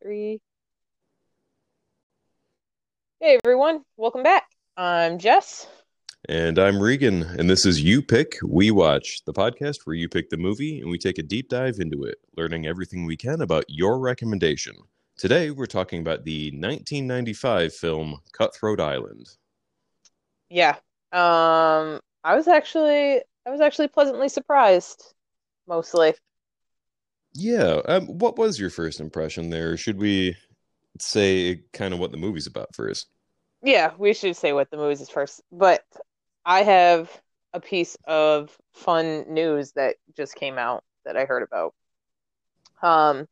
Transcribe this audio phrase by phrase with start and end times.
[0.00, 0.40] Three.
[3.20, 4.44] Hey everyone, welcome back.
[4.76, 5.66] I'm Jess.
[6.28, 10.30] And I'm Regan, and this is You Pick, We Watch, the podcast where you pick
[10.30, 13.64] the movie and we take a deep dive into it, learning everything we can about
[13.66, 14.76] your recommendation.
[15.16, 19.30] Today, we're talking about the 1995 film Cutthroat Island.
[20.48, 20.76] Yeah.
[21.12, 25.14] Um I was actually I was actually pleasantly surprised
[25.66, 26.14] mostly.
[27.34, 29.76] Yeah, um, what was your first impression there?
[29.76, 30.36] Should we
[30.98, 33.08] say kind of what the movie's about first?
[33.62, 35.42] Yeah, we should say what the movies is first.
[35.50, 35.84] But
[36.44, 37.10] I have
[37.52, 41.74] a piece of fun news that just came out that I heard about.
[42.82, 43.28] Um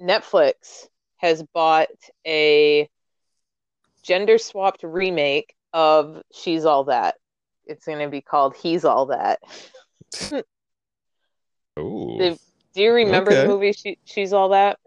[0.00, 1.88] Netflix has bought
[2.26, 2.88] a
[4.02, 7.16] gender swapped remake of She's All That.
[7.66, 9.40] It's going to be called He's All That.
[11.76, 12.18] Oh,
[12.74, 13.42] Do you remember Okay.
[13.42, 14.78] the movie she, She's All That?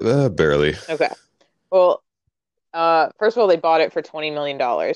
[0.00, 0.74] uh, barely.
[0.88, 1.08] Okay.
[1.70, 2.02] Well,
[2.74, 4.94] uh, first of all, they bought it for $20 million.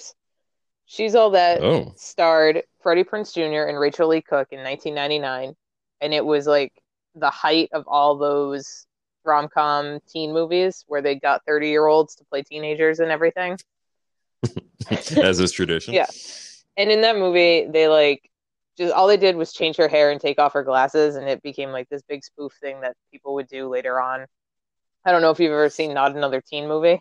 [0.87, 3.69] She's All That Oh, starred Freddie Prinze Jr.
[3.69, 5.55] and Rachael Leigh Cook in 1999.
[6.01, 6.73] And it was like
[7.15, 8.87] the height of all those
[9.25, 13.57] rom com teen movies where they got 30 year olds to play teenagers and everything.
[15.17, 15.95] as is tradition.
[15.95, 16.07] Yeah.
[16.77, 18.29] And in that movie, they like
[18.77, 21.43] just all they did was change her hair and take off her glasses, and it
[21.43, 24.27] became like this big spoof thing that people would do later on.
[25.05, 27.01] I don't know if you've ever seen Not Another Teen movie.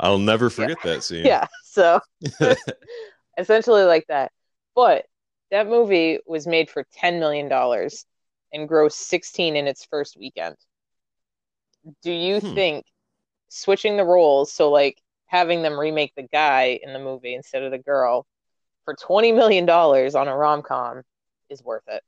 [0.00, 1.26] I'll never forget that scene.
[1.26, 1.46] Yeah.
[1.64, 2.00] So
[3.38, 4.32] essentially like that.
[4.74, 5.04] But
[5.50, 7.50] that movie was made for $10 million
[8.52, 10.56] and grossed 16 in its first weekend.
[12.02, 12.54] Do you Hmm.
[12.54, 12.86] think
[13.48, 17.72] switching the roles, so like having them remake the guy in the movie instead of
[17.72, 18.26] the girl
[18.84, 21.02] for $20 million on a rom com
[21.50, 22.02] is worth it?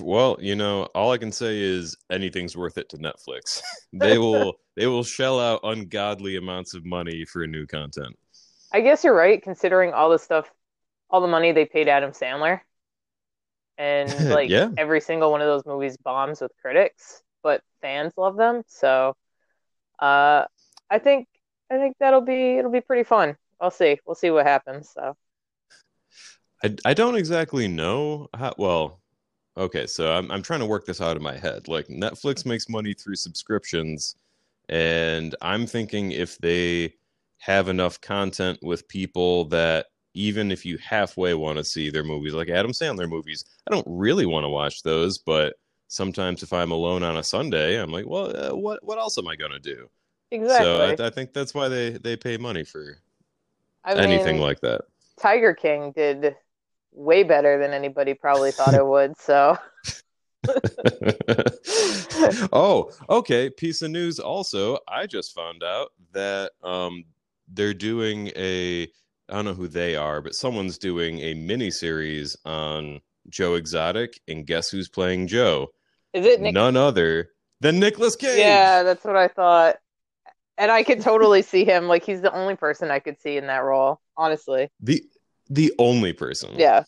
[0.00, 3.62] Well, you know, all I can say is anything's worth it to Netflix.
[3.92, 8.16] they will they will shell out ungodly amounts of money for new content.
[8.72, 10.50] I guess you're right, considering all the stuff,
[11.10, 12.60] all the money they paid Adam Sandler.
[13.78, 14.70] And like Yeah.
[14.76, 18.62] every single one of those movies bombs with critics, but fans love them.
[18.66, 19.14] So
[20.00, 20.46] uh
[20.90, 21.28] I think
[21.72, 23.36] I think that'll be it'll be pretty fun.
[23.58, 23.98] I'll see.
[24.04, 24.90] We'll see what happens.
[24.90, 25.16] So
[26.62, 29.00] I I don't exactly know how well
[29.56, 31.68] okay, so I'm I'm trying to work this out in my head.
[31.68, 34.16] Like Netflix makes money through subscriptions
[34.68, 36.94] and I'm thinking if they
[37.38, 42.34] have enough content with people that even if you halfway want to see their movies
[42.34, 45.54] like Adam Sandler movies, I don't really want to watch those, but
[45.88, 49.26] sometimes if I'm alone on a Sunday, I'm like, well, uh, what what else am
[49.26, 49.88] I going to do?
[50.32, 50.96] Exactly.
[50.96, 52.98] So I, I think that's why they they pay money for
[53.84, 54.82] I anything mean, like that.
[55.20, 56.36] Tiger King did
[56.92, 59.16] way better than anybody probably thought it would.
[59.18, 59.58] So
[62.52, 63.50] oh, okay.
[63.50, 64.18] Piece of news.
[64.18, 67.04] Also, I just found out that um,
[67.48, 68.88] they're doing a.
[69.28, 74.20] I don't know who they are, but someone's doing a mini series on Joe Exotic,
[74.28, 75.68] and guess who's playing Joe?
[76.12, 76.54] is it Nick?
[76.54, 78.38] None other than Nicolas Cage.
[78.38, 79.76] Yeah, that's what I thought.
[80.58, 81.88] And I could totally see him.
[81.88, 84.70] Like he's the only person I could see in that role, honestly.
[84.80, 85.02] the
[85.48, 86.50] the only person.
[86.56, 86.84] Yeah.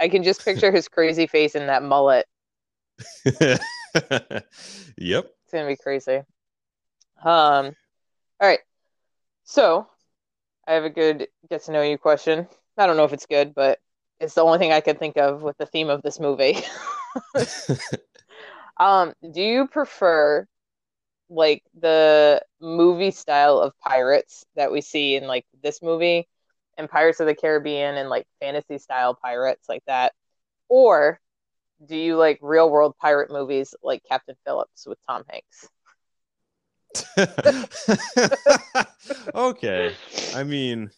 [0.00, 2.26] I can just picture his crazy face in that mullet.
[3.24, 3.60] yep.
[4.96, 6.22] It's gonna be crazy.
[7.24, 7.76] Um,
[8.40, 8.60] all right.
[9.44, 9.86] So
[10.66, 12.48] I have a good get to know you question.
[12.78, 13.78] I don't know if it's good, but
[14.18, 16.56] it's the only thing I could think of with the theme of this movie.
[18.78, 20.46] Um, do you prefer
[21.32, 26.28] like the movie style of pirates that we see in like this movie
[26.78, 30.12] and Pirates of the Caribbean and like fantasy style pirates like that?
[30.68, 31.20] Or
[31.84, 35.68] do you like real world pirate movies like Captain Phillips with Tom Hanks?
[39.34, 39.94] okay.
[40.34, 40.90] I mean,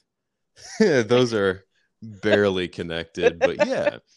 [0.78, 1.64] those are
[2.02, 3.98] barely connected, but yeah.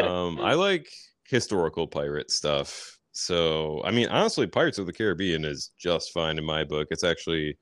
[0.00, 0.88] Um, I like
[1.28, 2.98] historical pirate stuff.
[3.14, 6.88] So, I mean, honestly, Pirates of the Caribbean is just fine in my book.
[6.90, 7.56] It's actually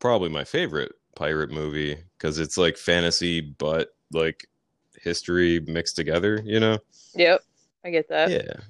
[0.00, 4.46] probably my favorite pirate movie because it's like fantasy, but like
[5.02, 6.78] history mixed together, you know?
[7.14, 7.40] Yep,
[7.84, 8.30] I get that.
[8.30, 8.60] Yeah.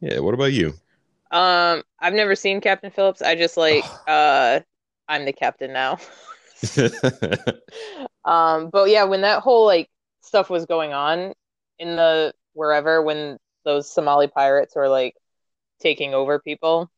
[0.00, 0.20] Yeah.
[0.20, 0.68] What about you?
[1.32, 3.20] Um, I've never seen Captain Phillips.
[3.20, 4.60] I just like uh
[5.08, 5.98] I'm the captain now.
[8.24, 9.88] Um, but yeah, when that whole like
[10.20, 11.32] stuff was going on
[11.78, 15.14] in the wherever when those Somali pirates were like
[15.80, 16.90] taking over people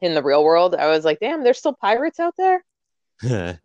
[0.00, 2.64] in the real world, I was like, damn, there's still pirates out there?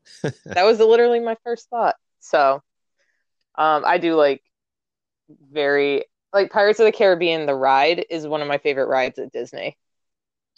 [0.56, 1.96] That was literally my first thought.
[2.20, 2.62] So,
[3.58, 4.42] Um, I do like
[5.52, 7.46] very like Pirates of the Caribbean.
[7.46, 9.78] The ride is one of my favorite rides at Disney,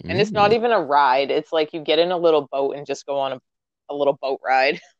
[0.03, 0.55] and it's not Mm.
[0.55, 1.31] even a ride.
[1.31, 3.39] It's like you get in a little boat and just go on a,
[3.89, 4.79] a little boat ride.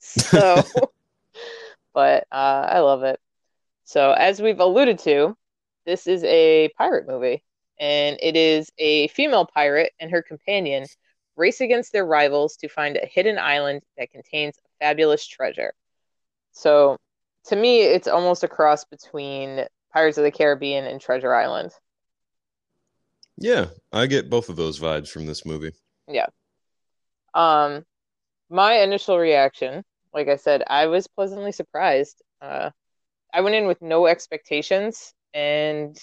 [0.00, 0.64] So,
[1.94, 3.20] but uh, I love it.
[3.84, 5.36] So, as we've alluded to,
[5.86, 7.44] this is a pirate movie,
[7.82, 10.86] and it is a female pirate and her companion
[11.34, 15.72] race against their rivals to find a hidden island that contains a fabulous treasure.
[16.52, 16.96] So,
[17.46, 21.72] to me, it's almost a cross between Pirates of the Caribbean and Treasure Island.
[23.36, 25.72] Yeah, I get both of those vibes from this movie.
[26.06, 26.26] Yeah.
[27.34, 27.84] Um,
[28.48, 29.82] my initial reaction,
[30.14, 32.22] like I said, I was pleasantly surprised.
[32.40, 32.70] Uh,
[33.34, 35.98] I went in with no expectations and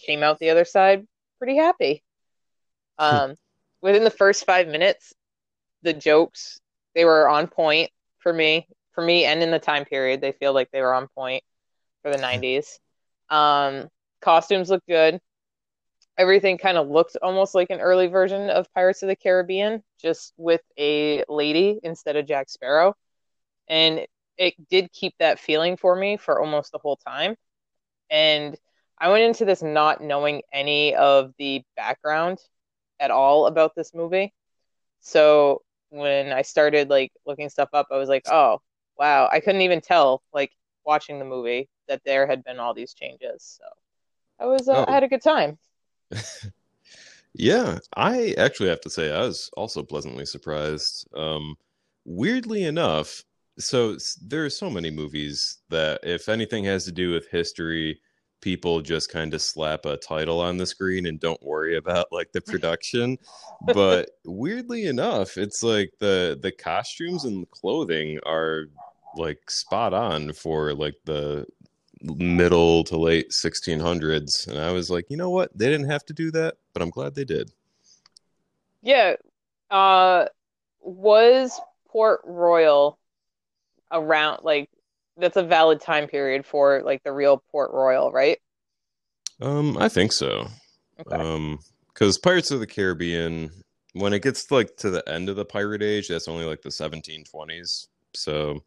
[0.00, 1.06] came out the other side
[1.40, 2.04] pretty happy.
[2.98, 3.34] Um,
[3.80, 5.12] within the first five minutes,
[5.82, 6.60] the jokes
[6.94, 10.52] they were on point for me, for me, and in the time period, they feel
[10.52, 11.42] like they were on point
[12.02, 12.78] for the 90s.
[13.30, 13.88] Um,
[14.20, 15.18] costumes look good.
[16.18, 20.34] Everything kind of looked almost like an early version of Pirates of the Caribbean, just
[20.36, 22.94] with a lady instead of Jack Sparrow.
[23.68, 24.06] And
[24.36, 27.36] it did keep that feeling for me for almost the whole time.
[28.10, 28.58] And
[29.00, 32.38] I went into this not knowing any of the background
[33.00, 34.34] at all about this movie.
[35.00, 38.60] So when I started like looking stuff up, I was like, oh,
[38.98, 39.28] wow.
[39.32, 40.52] I couldn't even tell, like
[40.84, 43.58] watching the movie, that there had been all these changes.
[43.60, 43.66] So
[44.40, 45.58] I was, uh, I Oh, had a good time.
[47.34, 47.78] yeah.
[47.96, 51.06] I actually have to say I was also pleasantly surprised.
[51.14, 51.56] Um,
[52.04, 53.24] weirdly enough,
[53.58, 58.00] so there are so many movies that if anything has to do with history,
[58.40, 62.32] people just kind of slap a title on the screen and don't worry about like
[62.32, 63.18] the production.
[63.62, 68.66] But weirdly enough, it's like the the costumes and clothing are
[69.16, 71.46] like spot on for like the
[72.02, 76.14] middle to late 1600s and i was like you know what they didn't have to
[76.14, 77.52] do that but i'm glad they did
[78.82, 79.16] Yeah.
[79.70, 80.26] Uh,
[80.80, 82.98] was Port Royal
[83.92, 84.70] around like
[85.20, 88.38] that's a valid time period for like the real Port Royal, right?
[89.40, 90.46] um i think so
[90.98, 91.22] Okay.
[91.22, 91.58] um
[91.92, 93.50] because pirates of the caribbean
[93.94, 96.70] when it gets like to the end of the pirate age that's only like the
[96.70, 98.60] 1720s so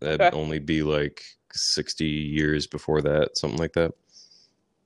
[0.00, 0.32] that'd Okay.
[0.32, 1.22] only be like
[1.52, 3.92] 60 years before that something like that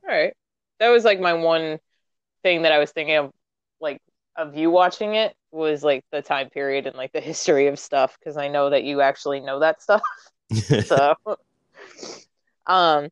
[0.09, 0.35] All right.
[0.79, 1.79] That was like my one
[2.43, 3.33] thing that I was thinking of,
[3.81, 4.01] like
[4.37, 8.19] of you watching it was like the time period and like the history of stuff
[8.21, 10.03] because I know that you actually know that stuff.
[10.85, 11.14] So,
[12.67, 13.08] um,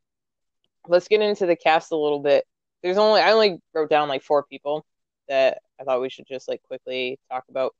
[0.87, 2.45] let's get into the cast a little bit.
[2.83, 4.85] There's only I only wrote down like four people
[5.27, 7.75] that I thought we should just like quickly talk about.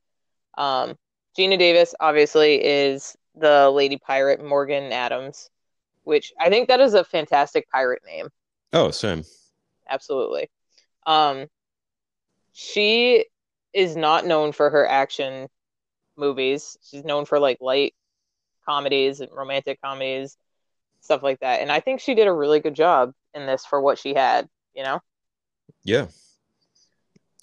[0.58, 0.96] Um,
[1.38, 5.50] Geena Davis obviously is the lady pirate Morgan Adams,
[6.04, 8.30] which I think that is a fantastic pirate name.
[8.74, 9.24] oh same
[9.90, 10.50] Absolutely.
[11.06, 11.48] Um,
[12.54, 13.26] she
[13.74, 15.48] is not known for her action
[16.16, 16.78] movies.
[16.84, 17.94] She's known for like light
[18.70, 20.38] comedies and romantic comedies,
[21.02, 21.62] stuff like that.
[21.62, 24.48] And I think she did a really good job in this for what she had,
[24.76, 25.02] you know?
[25.84, 26.08] yeah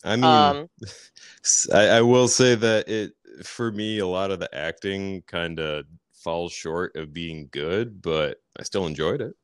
[0.05, 0.69] i mean Um,
[1.75, 3.13] I, I will say that it
[3.45, 5.85] for me a lot of the acting kind of
[6.15, 9.35] falls short of being good, but I still enjoyed it.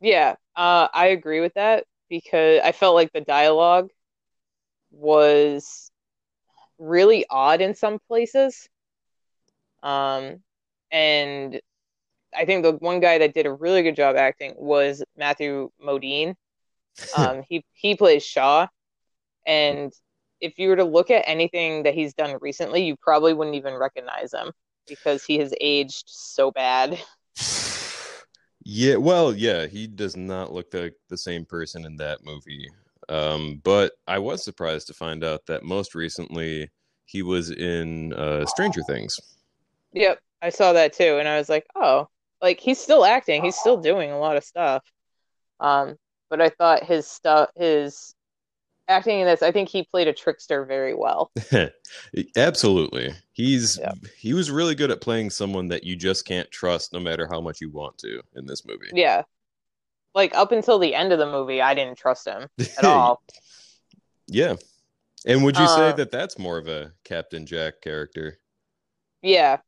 [0.00, 3.90] yeah, uh, I agree with that because I felt like the dialogue
[4.90, 5.90] was
[6.78, 8.68] really odd in some places.
[9.82, 10.42] Um,
[10.90, 11.60] and
[12.36, 16.34] I think the one guy that did a really good job acting was Matthew Modine.
[17.16, 18.66] Um, he he plays Shaw,
[19.46, 19.92] and
[20.40, 23.74] if you were to look at anything that he's done recently, you probably wouldn't even
[23.74, 24.50] recognize him
[24.88, 26.98] because he has aged so bad.
[28.64, 32.68] yeah, well, yeah, he does not look like the same person in that movie.
[33.08, 36.68] Um, but I was surprised to find out that most recently
[37.06, 39.18] he was in uh, Stranger Things.
[39.92, 42.08] Yep, I saw that too, and I was like, oh,
[42.40, 44.84] like he's still acting, he's still doing a lot of stuff.
[45.60, 45.96] Um,
[46.30, 48.14] but I thought his stuff, his
[48.86, 51.30] acting in this, I think he played a trickster very well.
[52.36, 53.12] Absolutely.
[53.32, 53.92] He's Yeah.
[54.16, 57.40] he was really good at playing someone that you just can't trust no matter how
[57.40, 58.90] much you want to in this movie.
[58.92, 59.22] Yeah,
[60.14, 63.22] like up until the end of the movie, I didn't trust him at all.
[64.28, 64.54] Yeah.
[65.26, 68.38] And would you say Uh, that that's more of a Captain Jack character?
[69.20, 69.58] Yeah,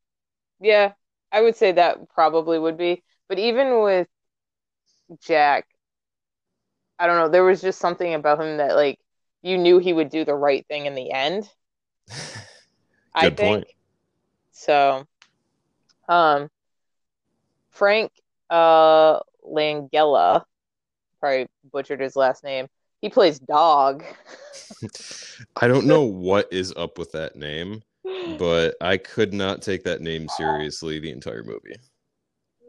[0.60, 0.92] yeah,
[1.32, 3.02] I would say that probably would be.
[3.28, 4.08] But even with
[5.20, 5.66] Jack,
[6.98, 8.98] I don't know, there was just something about him that like
[9.42, 11.48] you knew he would do the right thing in the end,
[13.14, 13.64] I Good think.
[13.64, 13.66] point.
[14.52, 15.06] So,
[16.08, 16.48] um,
[17.70, 18.12] Frank
[18.50, 20.44] uh, Langella,
[21.20, 22.66] probably butchered his last name.
[23.00, 24.04] He plays Dawg.
[25.56, 27.82] I don't know what is up with that name,
[28.38, 31.76] but I could not take that name seriously the entire movie.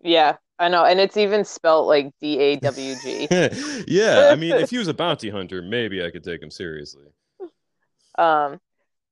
[0.03, 3.27] Yeah, I know, and it's even spelt like D A W G.
[3.87, 7.05] yeah, I mean, if he was a bounty hunter, maybe I could take him seriously.
[8.17, 8.59] Um,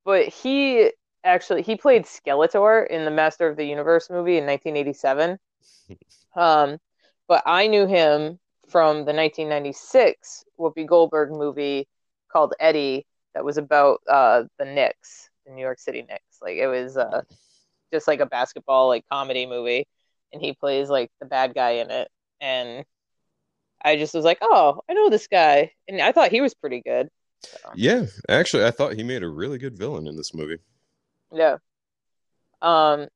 [0.06, 0.92] but he
[1.24, 5.38] actually he played Skeletor in the Master of the Universe movie in 1987.
[6.36, 6.78] Um,
[7.28, 11.88] but I knew him from the 1996 Whoopi Goldberg movie
[12.32, 16.40] called Eddie that was about uh, the Knicks, the New York City Knicks.
[16.42, 17.22] Like it was uh,
[17.94, 19.88] just like a basketball like comedy movie,
[20.34, 22.10] and he plays like the bad guy in it.
[22.42, 22.86] And
[23.84, 26.82] I just was like, oh, I know this guy, and I thought he was pretty
[26.86, 27.10] good.
[27.44, 27.72] So.
[27.76, 30.58] Yeah, actually, I thought he made a really good villain in this movie.
[31.32, 31.58] Yeah.
[32.62, 33.08] Um,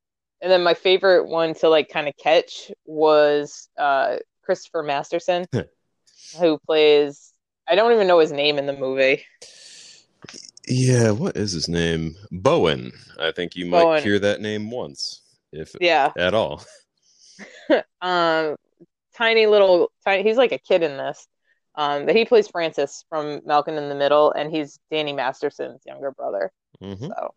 [0.42, 5.46] and then my favorite one to like kind of catch was uh Christopher Masterson,
[6.39, 7.34] who plays
[7.68, 9.24] I don't even know his name in the movie.
[10.67, 12.15] Yeah, what is his name?
[12.32, 12.91] Bowen.
[13.20, 14.03] I think you might Bowen.
[14.03, 16.63] hear that name once, if yeah, at all.
[18.01, 18.55] um,
[19.15, 20.24] tiny little tiny.
[20.24, 21.27] He's like a kid in this.
[21.75, 26.51] Um, he plays Francis from Malcolm in the Middle, and he's Danny Masterson's younger brother.
[26.82, 27.08] Mm-hmm.
[27.08, 27.34] So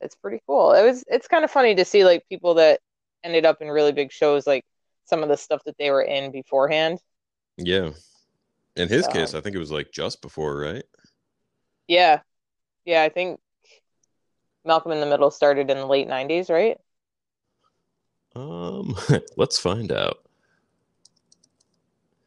[0.00, 0.72] it's pretty cool.
[0.72, 2.80] It was it's kind of funny to see like people that
[3.22, 4.64] ended up in really big shows, like
[5.04, 6.98] some of the stuff that they were in beforehand.
[7.56, 7.90] Yeah.
[8.76, 9.12] In his so.
[9.12, 10.84] case, I think it was like just before, right?
[11.86, 12.20] Yeah.
[12.84, 13.40] Yeah, I think
[14.64, 16.78] Malcolm in the Middle started in the late 90s, right?
[18.34, 18.96] Um,
[19.36, 20.18] let's find out.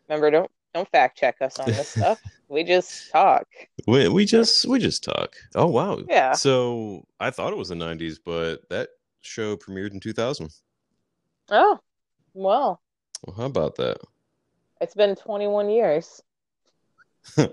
[0.08, 2.22] Remember, don't don't fact check us on this stuff.
[2.50, 3.48] we just talk.
[3.88, 5.36] We we just we just talk.
[5.56, 6.00] Oh wow.
[6.08, 6.34] Yeah.
[6.34, 8.90] So I thought it was the '90s, but that
[9.22, 10.52] show premiered in 2000.
[11.50, 11.80] Oh,
[12.34, 12.82] well.
[13.26, 13.98] Well, how about that?
[14.82, 16.22] It's been 21 years.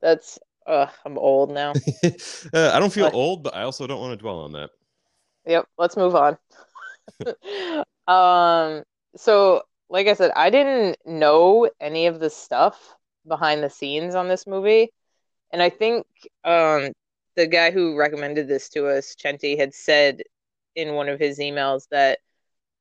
[0.00, 1.72] That's uh, I'm old now.
[2.04, 4.70] uh, I don't feel old, but I also don't want to dwell on that.
[5.46, 5.66] Yep.
[5.78, 6.38] Let's move on.
[8.08, 8.84] um.
[9.16, 12.94] So like I said, I didn't know any of the stuff
[13.28, 14.90] behind the scenes on this movie.
[15.52, 16.06] And I think
[16.44, 16.92] um,
[17.36, 20.22] the guy who recommended this to us, Chenti, had said
[20.74, 22.20] in one of his emails that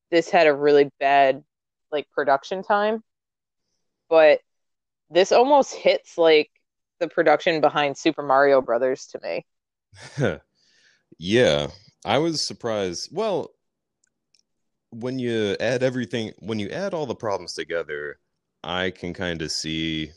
[0.10, 1.44] this had a really bad
[1.92, 3.04] like production time.
[4.10, 4.40] But
[5.10, 6.50] this almost hits like
[7.02, 9.46] the production behind Super Mario Brothers to me.
[11.18, 11.68] yeah,
[12.06, 13.10] I was surprised.
[13.12, 13.52] Well,
[14.92, 18.20] when you add everything, when you add all the problems together,
[18.64, 20.12] I can kind of see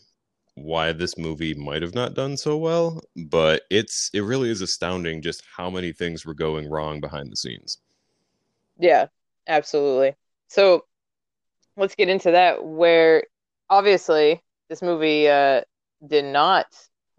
[0.54, 5.22] why this movie might have not done so well, but it's it really is astounding
[5.22, 7.78] just how many things were going wrong behind the scenes.
[8.78, 9.06] Yeah,
[9.48, 10.14] absolutely.
[10.48, 10.84] So
[11.76, 13.24] let's get into that where
[13.68, 15.62] obviously this movie uh
[16.06, 16.66] did not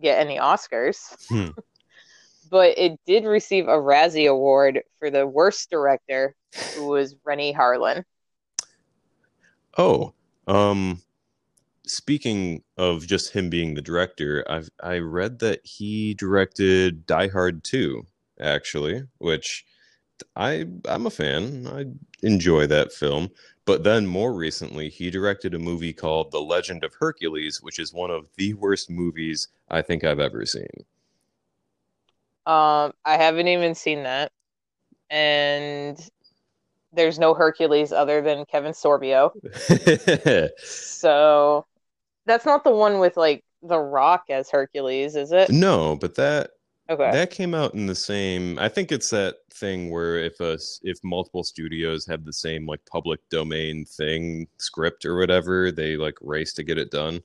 [0.02, 1.16] get any Oscars.
[1.30, 1.50] Hmm.
[2.50, 6.36] but it did receive a Razzie Award for the worst director
[6.76, 8.04] who was Renny Harlin.
[9.78, 10.14] Oh,
[10.48, 11.02] um,
[11.86, 17.64] speaking of just him being the director, I've I read that he directed Die Hard
[17.64, 18.06] 2,
[18.40, 19.66] actually, which
[20.36, 21.68] I I'm a fan.
[21.68, 21.86] I
[22.26, 23.32] enjoy that film.
[23.66, 27.92] But then more recently, he directed a movie called The Legend of Hercules, which is
[27.92, 30.86] one of the worst movies I think I've ever seen.
[32.46, 34.32] Um, I haven't even seen that,
[35.10, 35.98] and
[36.94, 39.32] there's no Hercules other than Kevin Sorbo.
[40.64, 41.66] so
[42.28, 45.50] that's not the one with like The Rock as Hercules, is it?
[45.50, 46.52] No, but that
[46.90, 47.12] okay.
[47.12, 48.60] that came out in the same.
[48.60, 52.86] I think it's that thing where if a if multiple studios have the same like
[52.86, 57.22] public domain thing script or whatever, they like race to get it done.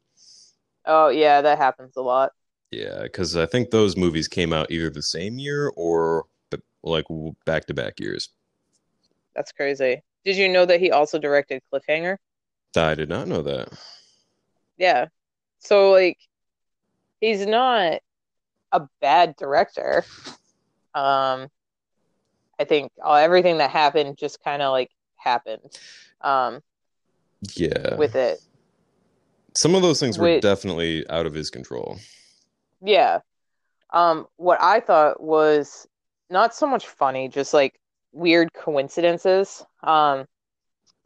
[0.87, 2.33] Oh yeah, that happens a lot.
[2.71, 6.26] Yeah, because I think those movies came out either the same year or
[6.83, 7.07] like
[7.45, 8.31] back to back years.
[9.35, 10.02] That's crazy.
[10.25, 12.17] Did you know that he also directed Cliffhanger?
[12.76, 13.69] I did not know that.
[14.76, 15.07] Yeah.
[15.59, 16.19] So like
[17.21, 18.00] he's not
[18.73, 20.05] a bad director.
[20.95, 21.49] Um
[22.59, 25.79] I think uh, everything that happened just kind of like happened.
[26.21, 26.61] Um
[27.57, 27.97] yeah.
[27.97, 28.41] With it.
[29.57, 31.99] Some of those things were with, definitely out of his control.
[32.83, 33.21] Yeah.
[33.91, 35.87] Um what I thought was
[36.31, 37.81] not so much funny, just like
[38.12, 39.65] weird coincidences.
[39.83, 40.27] Um,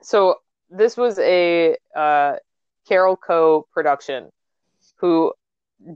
[0.03, 0.37] so
[0.71, 2.37] this was a uh,
[2.89, 4.31] Carolco production
[4.97, 5.33] who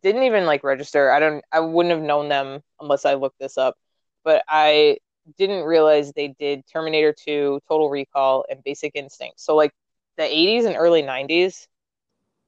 [0.03, 1.11] didn't even like register.
[1.11, 1.45] I don't.
[1.53, 3.77] I wouldn't have known them unless I looked this up.
[4.25, 4.99] But I
[5.37, 9.41] didn't realize they did Terminator 2, Total Recall, and Basic Instinct.
[9.41, 9.73] So like
[10.17, 11.67] the 80s and early 90s,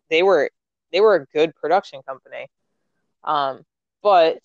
[0.09, 0.51] they were
[0.93, 2.49] they were a good production company.
[3.25, 3.63] Um,
[4.03, 4.39] but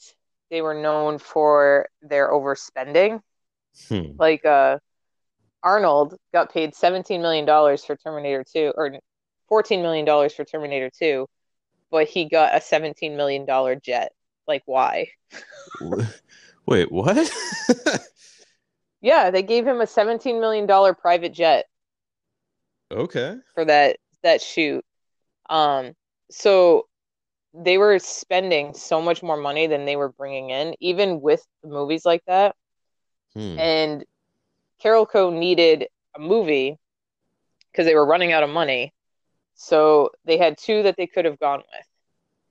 [0.50, 3.22] they were known for their overspending.
[3.88, 4.12] Hmm.
[4.18, 4.80] Like uh,
[5.64, 7.46] Arnold got paid $17 million
[7.78, 9.00] for Terminator 2 or
[9.52, 11.28] $14 million for Terminator 2,
[11.92, 13.46] but he got a $17 million
[13.82, 14.14] jet.
[14.48, 15.10] Like why?
[16.68, 17.32] Wait, what?
[19.02, 21.66] yeah, they gave him a $17 million private jet
[22.92, 23.38] okay.
[23.54, 24.84] for that that shoot.
[25.50, 25.94] Um,
[26.32, 26.88] so
[27.54, 32.06] they were spending so much more money than they were bringing in, even with movies
[32.06, 32.56] like that.
[33.34, 33.60] Hmm.
[33.60, 34.06] And
[34.84, 36.78] Carolco needed a movie
[37.72, 38.94] because they were running out of money.
[39.56, 41.88] So they had two that they could have gone with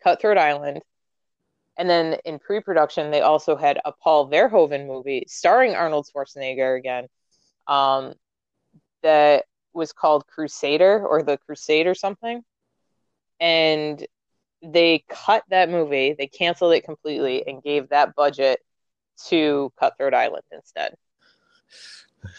[0.03, 0.83] Cutthroat Island.
[1.77, 6.79] And then in pre production, they also had a Paul Verhoeven movie starring Arnold Schwarzenegger
[6.79, 7.09] again
[7.67, 8.15] um,
[9.03, 12.43] that was called Crusader or The Crusade or something.
[13.41, 14.05] And
[14.63, 18.61] they cut that movie, they canceled it completely, and gave that budget
[19.27, 20.95] to Cutthroat Island instead.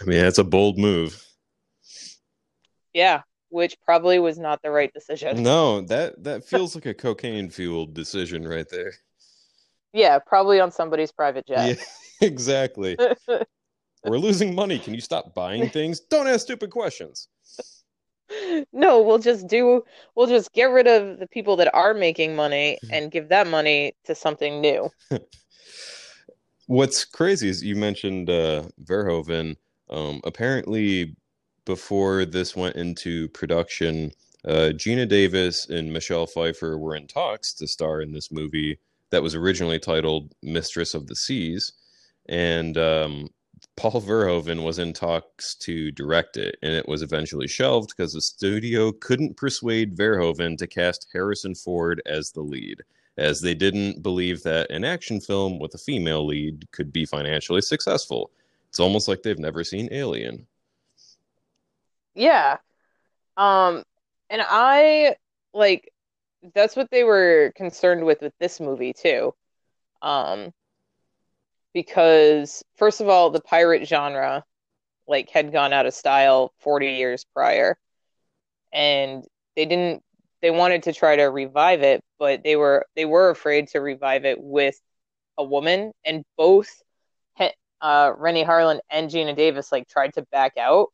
[0.01, 1.23] I mean, that's a bold move.
[2.93, 3.21] Yeah,
[3.55, 5.41] which probably was not the right decision.
[5.41, 8.91] No, that that feels like a cocaine fueled decision right there.
[9.93, 11.69] Yeah, probably on somebody's private jet.
[11.69, 11.85] Yeah,
[12.27, 12.97] exactly.
[14.03, 14.77] We're losing money.
[14.77, 16.01] Can you stop buying things?
[16.01, 17.29] Don't ask stupid questions.
[18.73, 19.85] no, we'll just do
[20.15, 23.93] we'll just get rid of the people that are making money and give that money
[24.03, 24.89] to something new.
[26.67, 29.55] What's crazy is you mentioned uh, Verhoeven.
[29.89, 31.15] Um, apparently,
[31.65, 34.11] before this went into production,
[34.45, 38.79] uh, Geena Davis and Michelle Pfeiffer were in talks to star in this movie
[39.09, 41.73] that was originally titled Mistress of the Seas.
[42.27, 43.29] And um,
[43.77, 48.21] Paul Verhoeven was in talks to direct it, and it was eventually shelved because the
[48.21, 52.81] studio couldn't persuade Verhoeven to cast Harrison Ford as the lead,
[53.17, 57.61] as they didn't believe that an action film with a female lead could be financially
[57.61, 58.31] successful.
[58.69, 60.47] It's almost like they've never seen Alien.
[62.15, 62.57] Yeah.
[63.37, 63.83] Um
[64.29, 65.15] and I
[65.53, 65.91] like
[66.53, 69.33] that's what they were concerned with with this movie too.
[70.01, 70.51] Um
[71.73, 74.43] because first of all the pirate genre
[75.07, 77.77] like had gone out of style 40 years prior
[78.73, 79.23] and
[79.55, 80.03] they didn't
[80.41, 84.25] they wanted to try to revive it but they were they were afraid to revive
[84.25, 84.79] it with
[85.37, 86.69] a woman and both
[87.85, 90.87] uh, Renny Harlin and Geena Davis like tried to back out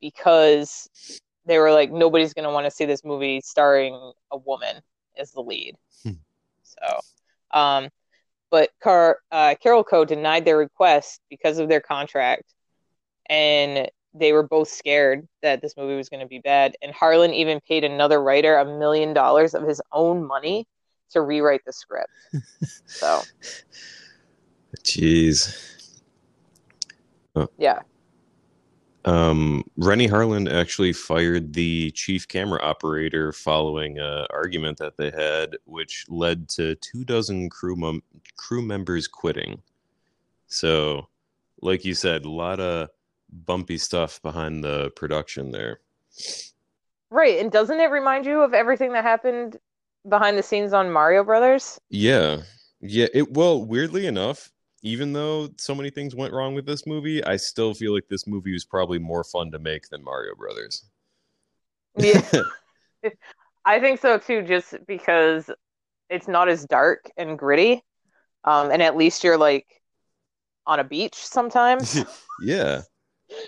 [0.00, 0.88] because
[1.46, 4.76] they were like nobody's going to want to see this movie starring a woman
[5.16, 5.76] as the lead.
[6.02, 6.12] Hmm.
[6.62, 7.00] So,
[7.58, 7.88] um,
[8.50, 12.54] but Car uh, Carolco denied their request because of their contract,
[13.28, 16.76] and they were both scared that this movie was going to be bad.
[16.82, 20.66] And Harlin even paid another writer a million dollars of his own money
[21.10, 22.10] to rewrite the script.
[22.86, 23.22] so,
[24.82, 25.76] jeez,
[27.58, 27.80] yeah.
[29.06, 35.56] Um, Renny Harlin actually fired the chief camera operator following an argument that they had,
[35.64, 38.02] which led to two dozen crew mem-
[38.36, 39.62] crew members quitting.
[40.48, 41.08] So,
[41.62, 42.88] like you said, a lot of
[43.46, 45.80] bumpy stuff behind the production there.
[47.10, 49.58] Right, and doesn't it remind you of everything that happened
[50.08, 51.80] behind the scenes on Mario Brothers?
[51.90, 52.42] Yeah,
[52.80, 53.06] yeah.
[53.14, 54.50] It well, weirdly enough,
[54.82, 58.26] even though so many things went wrong with this movie, I still feel like this
[58.26, 60.84] movie was probably more fun to make than Mario Brothers.
[61.98, 62.22] Yeah.
[63.64, 65.50] I think so too, just because
[66.10, 67.82] it's not as dark and gritty.
[68.44, 69.66] Um, and at least you're like
[70.66, 71.98] on a beach sometimes.
[72.38, 72.82] yeah.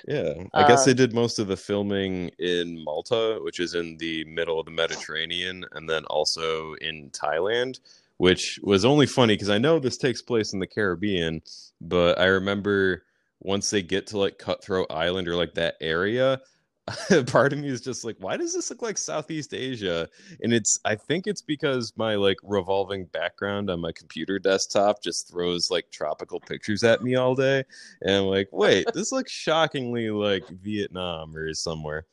[0.06, 0.34] Yeah.
[0.54, 4.24] I guess they Um, did most of the filming in Malta, which is in the
[4.24, 7.80] middle of the Mediterranean, and then also in Thailand,
[8.18, 11.40] which was only funny because I know this takes place in the Caribbean,
[11.80, 13.04] but I remember
[13.40, 16.40] once they get to like Cutthroat Island or like that area,
[17.26, 20.08] part of me is just like, why does this look like Southeast Asia?
[20.42, 25.30] And it's, I think it's because my like revolving background on my computer desktop just
[25.30, 27.64] throws like tropical pictures at me all day.
[28.02, 32.06] And I'm like, wait, this looks shockingly like Vietnam or somewhere.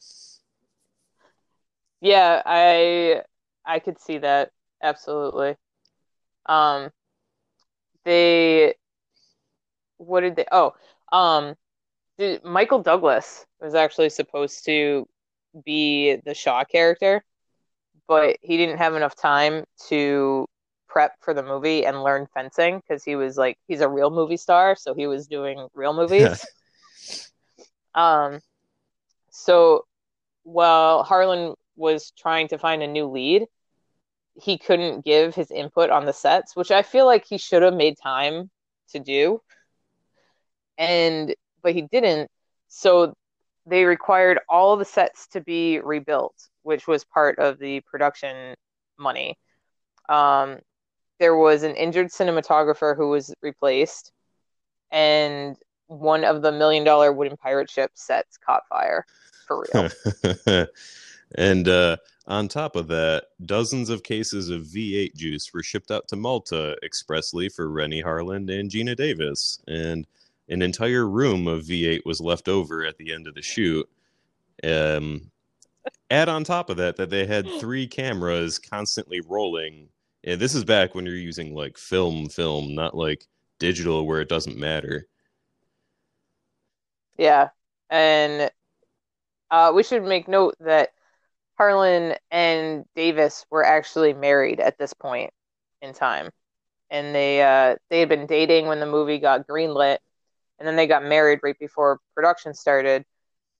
[2.01, 3.21] Yeah, I
[3.65, 4.51] I could see that
[4.83, 5.55] absolutely.
[6.45, 6.89] Um,
[8.03, 8.75] they
[9.97, 10.45] what did they?
[10.51, 10.73] Oh,
[11.11, 11.55] um,
[12.17, 15.07] the, Michael Douglas was actually supposed to
[15.65, 17.23] be the Shaw character,
[18.07, 20.47] but he didn't have enough time to
[20.87, 24.37] prep for the movie and learn fencing because he was like he's a real movie
[24.37, 26.45] star, so he was doing real movies.
[27.95, 28.39] um,
[29.31, 29.85] so
[30.43, 33.45] while Harlin was trying to find a new lead,
[34.35, 37.73] he couldn't give his input on the sets, which I feel like he should have
[37.73, 38.49] made time
[38.91, 39.41] to do.
[40.77, 42.29] And but he didn't.
[42.67, 43.13] So
[43.65, 48.55] they required all the sets to be rebuilt, which was part of the production
[48.99, 49.37] money.
[50.09, 50.59] Um,
[51.19, 54.11] there was an injured cinematographer who was replaced,
[54.91, 55.55] and
[55.87, 59.05] one of the million dollar wooden pirate ship sets caught fire
[59.47, 60.67] for real.
[61.37, 66.07] and uh, on top of that, dozens of cases of V8 juice were shipped out
[66.07, 69.61] to Malta expressly for Renny Harlin and Geena Davis.
[69.67, 70.07] And
[70.49, 73.87] an entire room of V8 was left over at the end of the shoot.
[74.63, 75.29] Um,
[76.09, 79.89] add on top of that that they had three cameras constantly rolling.
[80.23, 83.27] And this is back when you're using like film, film, not like
[83.59, 85.07] digital where it doesn't matter.
[87.17, 87.49] Yeah,
[87.89, 88.51] and
[89.51, 90.89] uh, we should make note that
[91.59, 95.31] Harlin and Davis were actually married at this point
[95.81, 96.29] in time,
[96.89, 99.97] and they uh, they had been dating when the movie got greenlit,
[100.59, 103.05] and then they got married right before production started,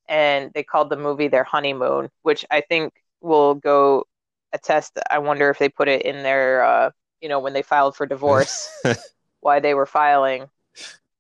[0.08, 4.06] and they called the movie their honeymoon, which I think will go
[4.54, 4.98] attest.
[5.10, 8.06] I wonder if they put it in their, uh, you know, when they filed for
[8.06, 8.70] divorce,
[9.40, 10.50] why they were filing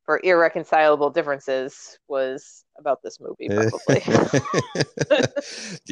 [0.06, 4.04] for irreconcilable differences was about this movie, probably.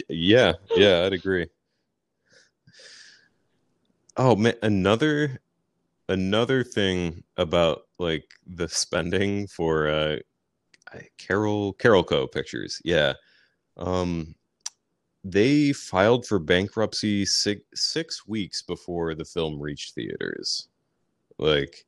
[0.09, 1.47] yeah, yeah, I'd agree.
[4.15, 5.39] Oh man, another
[6.09, 10.17] another thing about like the spending for uh
[11.17, 12.79] Carol Carolco Pictures.
[12.85, 13.13] Yeah.
[13.77, 14.35] Um
[15.23, 20.67] they filed for bankruptcy six, six weeks before the film reached theaters.
[21.39, 21.85] Like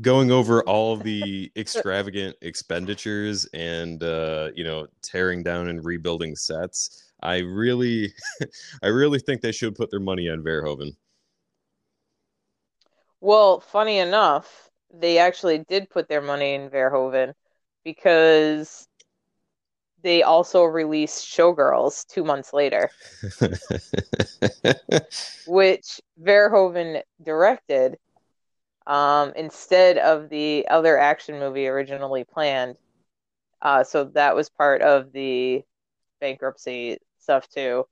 [0.00, 7.12] going over all the extravagant expenditures and uh, you know tearing down and rebuilding sets.
[7.22, 8.12] I really,
[8.82, 10.96] I really think they should put their money on Verhoeven.
[13.20, 17.34] Well, funny enough, they actually did put their money in Verhoeven
[17.84, 18.88] because
[20.02, 22.90] they also released Showgirls two months later,
[25.46, 27.98] which Verhoeven directed
[28.86, 32.76] um, instead of the other action movie originally planned.
[33.62, 35.62] Uh, so that was part of the
[36.20, 37.86] bankruptcy stuff too.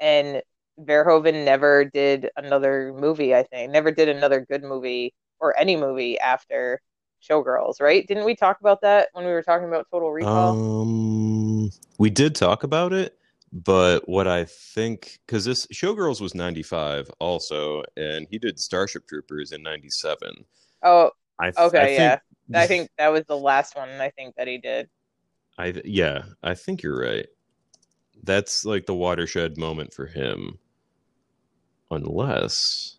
[0.00, 0.42] And
[0.80, 3.70] Verhoeven never did another movie, I think.
[3.70, 6.80] Never did another good movie or any movie after
[7.22, 8.06] Showgirls, right?
[8.06, 10.82] Didn't we talk about that when we were talking about Total Recall?
[10.82, 13.16] Um, we did talk about it,
[13.52, 19.52] but what I think because this Showgirls was '95 also, and he did Starship Troopers
[19.52, 20.44] in '97.
[20.82, 22.18] Oh, I th- okay, I think, yeah.
[22.60, 23.90] I think that was the last one.
[24.00, 24.88] I think that he did.
[25.58, 27.26] I yeah, I think you're right.
[28.24, 30.58] That's like the watershed moment for him,
[31.90, 32.96] unless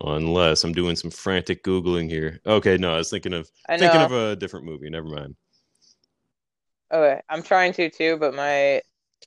[0.00, 2.40] unless I'm doing some frantic googling here.
[2.44, 4.90] Okay, no, I was thinking of thinking of a different movie.
[4.90, 5.36] Never mind.
[6.92, 8.82] Okay, I'm trying to too, but my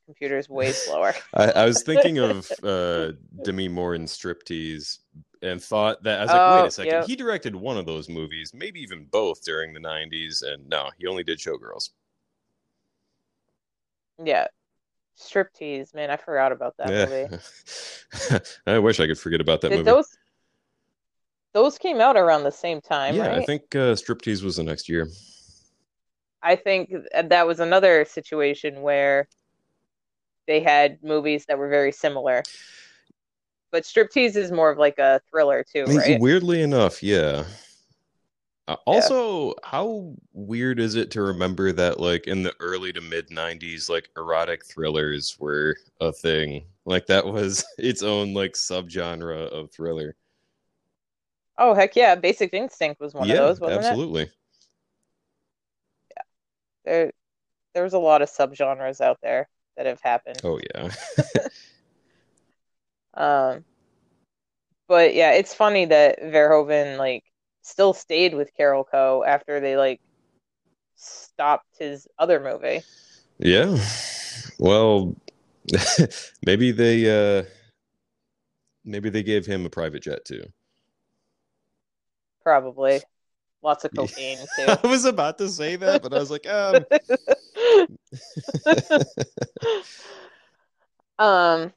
[0.05, 1.13] computer is way slower.
[1.33, 4.99] I, I, was thinking of uh, Demi Moore in Striptease
[5.41, 7.05] and thought that I was like, oh, wait a second, yep.
[7.05, 11.07] he directed one of those movies, maybe even both during the '90s, and no, he
[11.07, 11.89] only did Showgirls.
[14.23, 14.47] Yeah,
[15.17, 17.27] Striptease, man, I forgot about that yeah.
[17.29, 18.43] movie.
[18.67, 19.89] I wish I could forget about that did movie.
[19.91, 20.17] Those
[21.53, 23.39] those came out around the same time, yeah, right?
[23.39, 25.07] I think uh, Striptease was the next year.
[26.41, 29.27] I think that was another situation where
[30.47, 32.43] they had movies that were very similar.
[33.71, 36.19] But Striptease is more of like a thriller too, right?
[36.19, 37.43] Weirdly enough, yeah.
[38.69, 39.53] Uh, also, yeah.
[39.63, 44.09] how weird is it to remember that, like, in the early to mid 90s, like,
[44.17, 46.65] erotic thrillers were a thing?
[46.83, 50.17] Like, that was its own, like, subgenre of thriller.
[51.57, 52.15] Oh, heck yeah.
[52.15, 54.23] Basic Instinct was one yeah, of those, wasn't absolutely.
[54.23, 54.31] it?
[56.11, 56.23] Yeah.
[56.83, 57.11] There,
[57.73, 60.41] there was a lot of subgenres out there that have happened.
[60.43, 60.91] Oh yeah.
[63.13, 63.63] um,
[64.87, 67.23] but yeah, it's funny that Verhoeven like
[67.61, 70.01] still stayed with Carolco after they like
[70.95, 72.83] stopped his other movie.
[73.37, 73.77] Yeah.
[74.59, 75.15] Well,
[76.45, 77.43] maybe they uh
[78.83, 80.43] maybe they gave him a private jet too.
[82.41, 83.01] Probably.
[83.61, 84.65] Lots of cocaine too.
[84.83, 86.85] I was about to say that, but I was like, um
[91.19, 91.73] um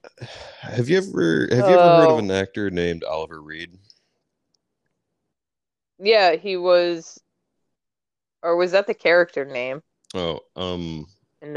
[0.60, 3.78] have you ever have you ever heard of an actor named Oliver Reed?
[5.98, 7.20] Yeah, he was,
[8.42, 9.82] or was that the character name
[10.14, 11.06] Oh, um,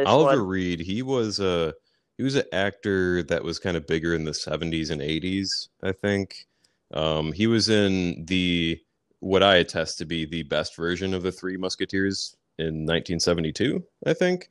[0.05, 0.47] Oliver one?
[0.47, 0.79] Reed.
[0.79, 1.73] He was a
[2.17, 5.69] he was an actor that was kind of bigger in the '70s and '80s.
[5.81, 6.47] I think.
[6.93, 8.79] Um, he was in the
[9.19, 13.83] what I attest to be the best version of the Three Musketeers in 1972.
[14.05, 14.49] I think.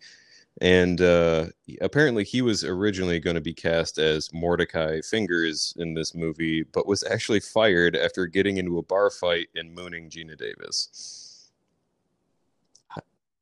[0.61, 1.47] And uh,
[1.81, 6.87] apparently, he was originally going to be cast as Mordecai Fingers in this movie, but
[6.87, 11.51] was actually fired after getting into a bar fight and mooning Geena Davis.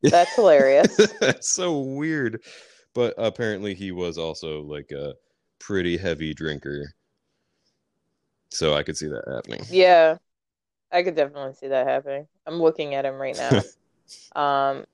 [0.03, 1.13] That's hilarious.
[1.21, 2.43] That's so weird.
[2.95, 5.15] But apparently, he was also like a
[5.59, 6.95] pretty heavy drinker.
[8.51, 9.65] So I could see that happening.
[9.69, 10.17] Yeah,
[10.93, 12.27] I could definitely see that happening.
[12.47, 13.61] I'm looking at him right now.
[14.35, 14.85] Um,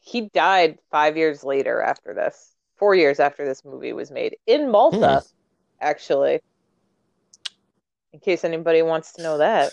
[0.00, 4.70] he died five years later after this, four years after this movie was made in
[4.70, 5.22] Malta,
[5.80, 6.40] actually.
[8.12, 9.72] In case anybody wants to know that,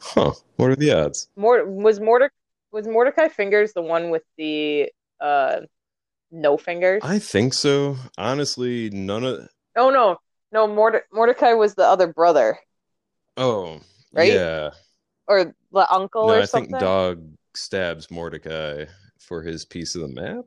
[0.00, 0.32] Huh.
[0.56, 1.28] What are the odds?
[1.36, 2.32] Mort was Mordecai
[2.72, 4.90] was Mordecai Fingers the one with the
[5.20, 5.60] uh
[6.30, 7.02] no fingers?
[7.04, 7.96] I think so.
[8.16, 9.48] Honestly, none of.
[9.76, 10.18] Oh no,
[10.52, 12.58] no, Morde- Mordecai was the other brother
[13.36, 13.80] Oh,
[14.12, 14.32] Right?
[14.32, 14.70] Yeah.
[15.30, 16.70] Or the uncle No, or I something.
[16.72, 17.22] think Dog
[17.54, 18.84] stabs Mordecai
[19.20, 20.44] for his piece of the map.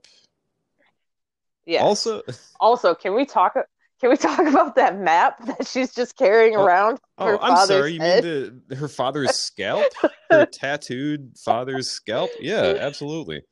[1.66, 1.82] yeah.
[1.82, 2.22] Also,
[2.60, 3.56] Also, can we talk?
[4.02, 7.00] Can we talk about that map that she's just carrying Oh, around?
[7.18, 7.94] oh, I'm sorry.
[7.94, 8.24] You head?
[8.26, 9.86] mean the, her father's scalp?
[10.30, 12.30] her tattooed father's scalp?
[12.42, 13.44] Yeah, absolutely.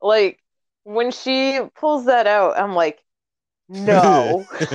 [0.00, 0.38] Like
[0.84, 3.02] when she pulls that out, I'm like,
[3.68, 4.46] no.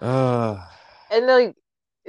[0.00, 0.58] uh,
[1.10, 1.56] and like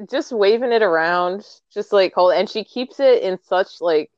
[0.09, 4.11] just waving it around, just like hold, and she keeps it in such like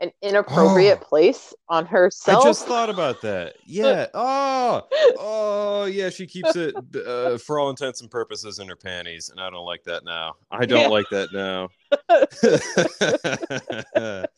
[0.00, 1.04] an inappropriate Oh.
[1.04, 2.44] place on herself.
[2.44, 3.54] I just thought about that.
[3.66, 4.06] Yeah.
[4.14, 4.82] Oh,
[5.18, 6.10] oh, yeah.
[6.10, 6.74] She keeps it
[7.06, 10.34] uh, for all intents and purposes in her panties, and I don't like that now.
[10.50, 10.88] I don't Yeah.
[10.88, 11.68] like that now.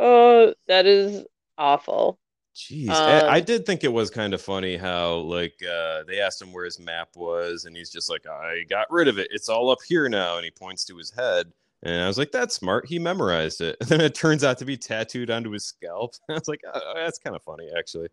[0.00, 1.24] Oh, that is
[1.56, 2.20] awful.
[2.58, 6.20] Jeez, I, Um, I did think it was kind of funny how like uh, they
[6.20, 9.28] asked him where his map was, and he's just like, "I got rid of it.
[9.30, 11.52] It's all up here now." And he points to his head,
[11.84, 12.86] and I was like, "That's smart.
[12.88, 16.14] He memorized it." And then it turns out to be tattooed onto his scalp.
[16.28, 18.08] I was like, oh, "That's kind of funny, actually."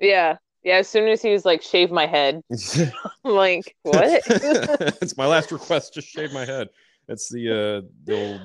[0.00, 0.38] Yeah.
[0.64, 2.42] Yeah, as soon as he was like, shave my head,
[3.24, 4.22] I'm like, what?
[4.26, 5.94] it's my last request.
[5.94, 6.68] Just shave my head.
[7.06, 8.40] That's the uh, the old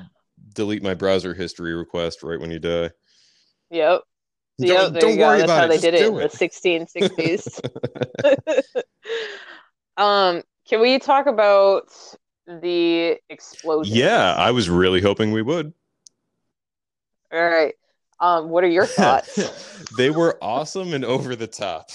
[0.53, 2.91] delete my browser history request right when you die.
[3.71, 4.01] yep.
[4.59, 5.27] Don't, Yep, there don't you go.
[5.27, 5.69] worry That's about how it.
[5.69, 8.83] they Just did it do in the 1660s.
[10.01, 11.89] um, can we talk about
[12.47, 13.95] the explosion?
[13.95, 15.73] yeah, I was really hoping we would.
[17.31, 17.73] All right.
[18.19, 19.35] Um, what are your thoughts?
[19.97, 21.89] they were awesome and over the top.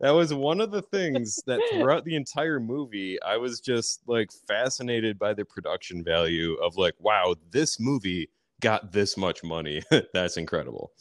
[0.00, 4.30] that was one of the things that throughout the entire movie, I was just like
[4.46, 8.28] fascinated by the production value of like, wow, this movie
[8.60, 9.82] got this much money.
[10.12, 10.92] That's incredible.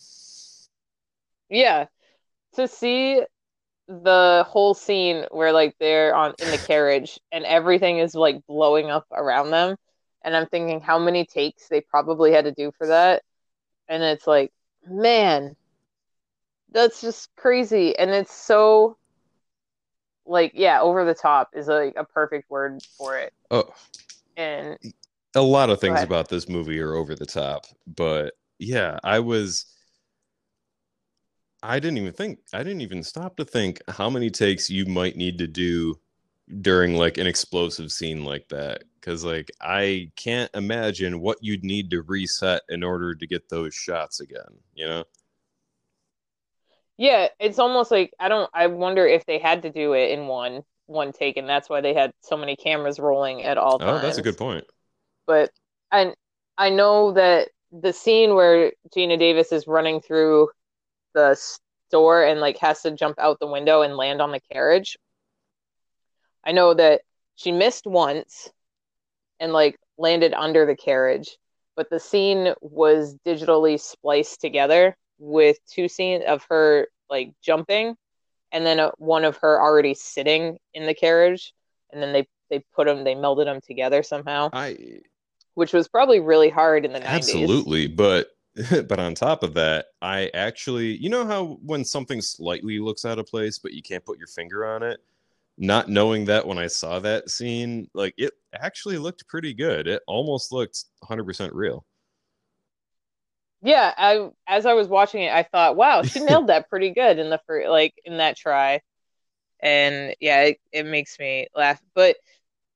[1.49, 1.85] Yeah.
[2.55, 3.21] To see
[3.87, 8.89] the whole scene where like they're on in the carriage and everything is like blowing
[8.89, 9.75] up around them,
[10.23, 13.23] and I'm thinking how many takes they probably had to do for that.
[13.87, 14.51] And it's like,
[14.87, 15.55] man,
[16.71, 17.97] that's just crazy.
[17.97, 18.97] And it's so
[20.25, 23.33] like, yeah, over the top is like a perfect word for it.
[23.49, 23.73] Oh,
[24.37, 24.77] And
[25.35, 29.65] a lot of things about this movie are over the top, but yeah, I was
[31.61, 35.15] I didn't even think I didn't even stop to think how many takes you might
[35.17, 35.99] need to do
[36.61, 41.91] during like an explosive scene like that cuz like I can't imagine what you'd need
[41.91, 45.05] to reset in order to get those shots again, you know?
[46.97, 50.27] yeah, it's almost like I don't I wonder if they had to do it in
[50.27, 53.99] one one take and that's why they had so many cameras rolling at all times.
[53.99, 54.65] Oh, that's a good point.
[55.25, 55.51] but
[55.91, 56.15] and
[56.57, 60.49] I know that the scene where Geena Davis is running through
[61.19, 61.35] the
[61.89, 64.97] store and like has to jump out the window and land on the carriage.
[66.45, 67.01] I know that
[67.35, 68.49] she missed once
[69.39, 71.37] and like landed under the carriage,
[71.75, 77.95] but the scene was digitally spliced together with two scenes of her like jumping
[78.51, 81.53] and then uh, one of her already sitting in the carriage
[81.91, 85.01] and then they they put them they melded them together somehow I
[85.55, 87.05] which was probably really hard in the 90s.
[87.05, 88.29] Absolutely, but
[88.87, 93.19] but on top of that, I actually, you know how when something slightly looks out
[93.19, 94.99] of place, but you can't put your finger on it.
[95.57, 99.87] Not knowing that when I saw that scene, like it actually looked pretty good.
[99.87, 101.85] It almost looked 100% real.
[103.61, 107.19] yeah, I as I was watching it, I thought, wow, she nailed that pretty good
[107.19, 108.81] in the first, like in that try,
[109.61, 111.81] and yeah, it, it makes me laugh.
[111.95, 112.17] But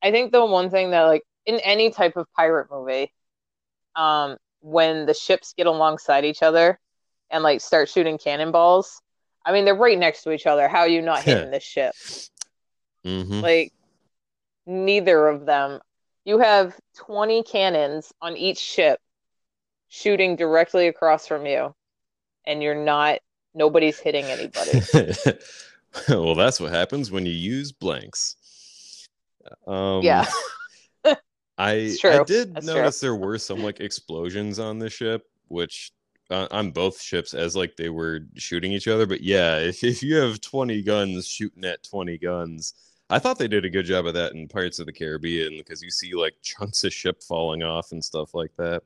[0.03, 3.13] I think the one thing that like in any type of pirate movie,
[3.95, 6.79] um, when the ships get alongside each other
[7.29, 9.01] and like start shooting cannonballs,
[9.45, 10.67] I mean they're right next to each other.
[10.67, 11.93] How are you not hitting this ship?
[13.03, 13.73] hmm Like
[14.65, 15.79] neither of them.
[16.25, 18.99] You have 20 cannons on each ship
[19.89, 21.75] shooting directly across from you,
[22.47, 23.19] and you're not,
[23.53, 24.81] nobody's hitting anybody.
[26.09, 28.37] well, that's what happens when you use blanks.
[29.67, 30.25] Um, Yeah.
[31.63, 35.93] I I did That's notice there were some like explosions on the ship, which
[36.29, 39.05] uh, on both ships as like they were shooting each other.
[39.05, 42.73] But yeah, if if you have twenty guns shooting at twenty guns,
[43.09, 45.81] I thought they did a good job of that in Pirates of the Caribbean because
[45.81, 48.83] you see like chunks of ship falling off and stuff like that.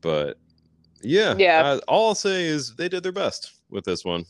[0.00, 0.38] But
[1.02, 1.62] yeah, Yeah.
[1.62, 4.24] uh, all I'll say is they did their best with this one.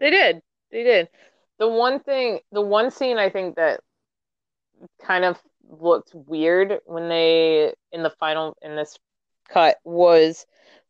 [0.00, 0.42] They did.
[0.72, 1.08] They did.
[1.58, 3.80] The one thing, the one scene I think that
[5.00, 8.98] kind of looked weird when they in the final in this
[9.48, 10.46] cut was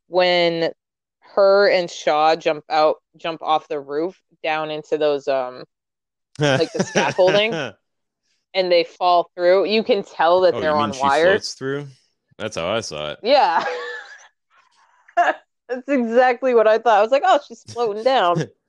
[0.09, 0.73] when
[1.21, 5.65] her and Shaw jump out, jump off the roof down into those um
[6.39, 7.55] Like the scaffolding?
[8.55, 9.67] and they fall through.
[9.67, 11.55] You can tell that Oh, they're on wires.
[11.55, 11.87] through?
[12.39, 13.19] That's how I saw it.
[13.23, 13.65] Yeah.
[15.69, 16.99] That's exactly what I thought.
[16.99, 18.49] I was like, oh, she's floating down.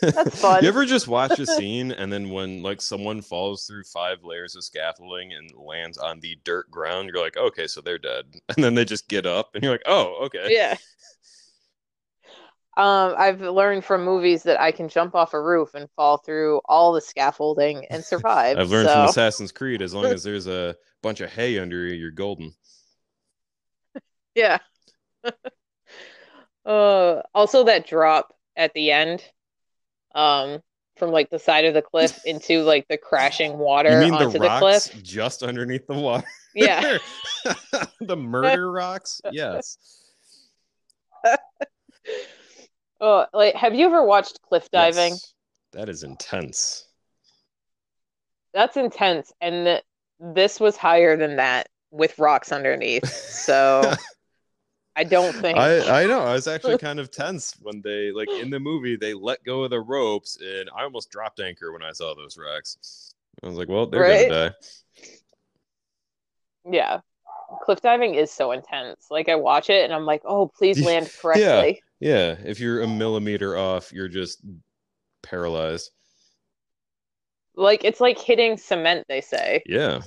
[0.00, 0.62] That's fun.
[0.62, 4.56] You ever just watch a scene and then when like someone falls through five layers
[4.56, 8.24] of scaffolding and lands on the dirt ground, you're like, okay, so they're dead.
[8.56, 10.46] And then they just get up and you're like, oh, okay.
[10.48, 10.76] Yeah.
[12.76, 16.60] Um, I've learned from movies that I can jump off a roof and fall through
[16.64, 18.56] all the scaffolding and survive.
[18.56, 21.94] I've learned from Assassin's Creed as long as there's a bunch of hay under you,
[21.94, 22.54] you're golden.
[24.36, 24.58] Yeah.
[26.64, 29.24] uh, also that drop at the end,
[30.14, 30.60] um,
[30.96, 34.30] from like the side of the cliff into like the crashing water You mean onto
[34.32, 35.02] the the, cliff.
[35.02, 36.26] just underneath the water?
[36.54, 36.98] Yeah.
[38.00, 39.20] the murder rocks?
[39.30, 39.78] Yes.
[43.00, 45.12] Oh, like have you ever watched cliff diving?
[45.12, 45.34] Yes.
[45.72, 46.84] That is intense.
[48.52, 49.82] That's intense, and th-
[50.18, 53.06] this was higher than that with rocks underneath.
[53.06, 53.92] So
[54.98, 55.56] I don't think.
[55.56, 56.20] I, I know.
[56.22, 59.62] I was actually kind of tense when they like in the movie they let go
[59.62, 63.14] of the ropes and I almost dropped anchor when I saw those rocks.
[63.42, 64.28] I was like, well, they're Right?
[64.28, 64.56] gonna die.
[66.68, 67.00] Yeah.
[67.62, 69.06] Cliff diving is so intense.
[69.08, 71.80] Like I watch it and I'm like, oh, please land correctly.
[72.00, 74.40] Yeah, if you're a millimeter off, you're just
[75.22, 75.90] paralyzed.
[77.54, 79.62] Like it's like hitting cement, they say.
[79.64, 80.00] Yeah.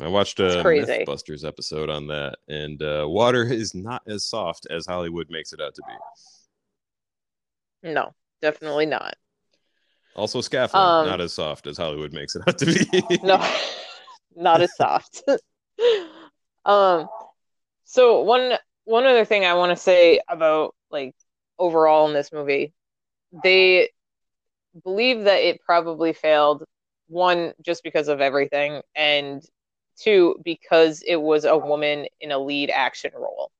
[0.00, 0.62] I watched a.
[0.64, 5.60] Mythbusters episode on that, and uh, water is not as soft as Hollywood makes it
[5.60, 7.90] out to be.
[7.92, 9.14] No, definitely not.
[10.14, 13.18] Also, scaffolding Um, not as soft as Hollywood makes it out to be.
[13.22, 13.44] No,
[14.36, 15.22] not as soft.
[16.64, 17.08] um,
[17.84, 21.14] so one one other thing I want to say about like
[21.58, 22.72] overall in this movie,
[23.42, 23.90] they
[24.84, 26.64] believe that it probably failed.
[27.08, 29.42] One, just because of everything, and
[29.96, 33.50] two, because it was a woman in a lead action role,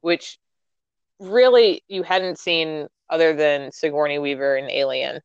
[0.00, 0.38] which
[1.18, 5.20] really you hadn't seen other than Sigourney Weaver in Alien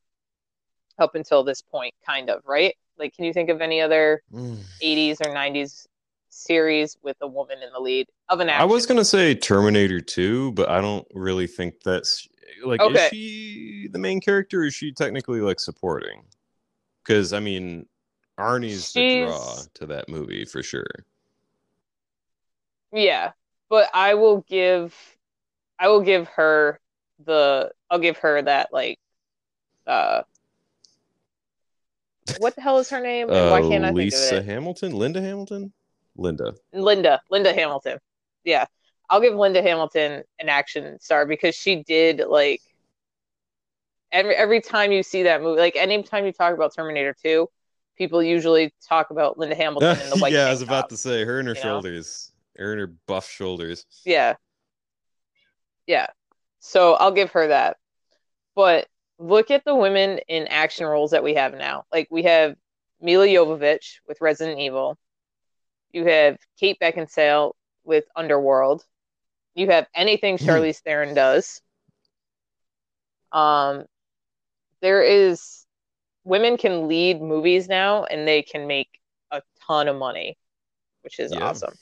[0.99, 2.75] up until this point, kind of, right?
[2.97, 4.63] Like, can you think of any other Mm.
[4.81, 5.87] 80s or 90s
[6.29, 8.61] series with a woman in the lead of an action?
[8.61, 12.27] I was gonna say Terminator 2, but I don't really think that's
[12.63, 12.93] like Okay.
[12.95, 14.61] is she the main character?
[14.61, 16.25] Or is she technically like supporting?
[17.03, 17.87] Because I mean,
[18.39, 21.06] Arnie's the draw to that movie for sure.
[22.91, 23.32] Yeah,
[23.69, 24.95] but I will give
[25.80, 26.80] I will give her
[27.26, 29.00] the I'll give her that like
[29.88, 30.23] uh
[32.39, 33.30] what the hell is her name?
[33.32, 34.43] And why Uh, can't I think of Lisa it?
[34.43, 35.73] Hamilton, Linda Hamilton,
[36.15, 36.54] Linda.
[36.73, 38.00] Linda, Linda Hamilton.
[38.43, 38.65] Yeah.
[39.10, 42.62] I'll give Linda Hamilton an action star because she did like
[44.12, 47.48] every every time you see that movie, like anytime you talk about Terminator 2,
[47.98, 50.89] people usually talk about Linda Hamilton in the white yeah, I was about top.
[50.89, 51.69] to say her and her you know?
[51.69, 53.85] shoulders, her and her buff shoulders.
[54.06, 54.35] Yeah.
[55.85, 56.08] Yeah.
[56.60, 57.77] So I'll give her that.
[58.56, 58.87] But
[59.19, 61.85] look at the women in action roles that we have now.
[61.91, 62.56] Like we have
[63.02, 64.98] Milla Jovovich with Resident Evil.
[65.91, 68.83] You have Kate Beckinsale with Underworld.
[69.56, 70.45] You have anything Hmm.
[70.45, 71.62] Charlize Theron does.
[73.31, 73.85] Um
[74.81, 75.65] there is
[76.28, 79.00] women can lead movies now and they can make
[79.32, 80.38] a ton of money,
[81.02, 81.48] which is Yeah.
[81.48, 81.73] awesome.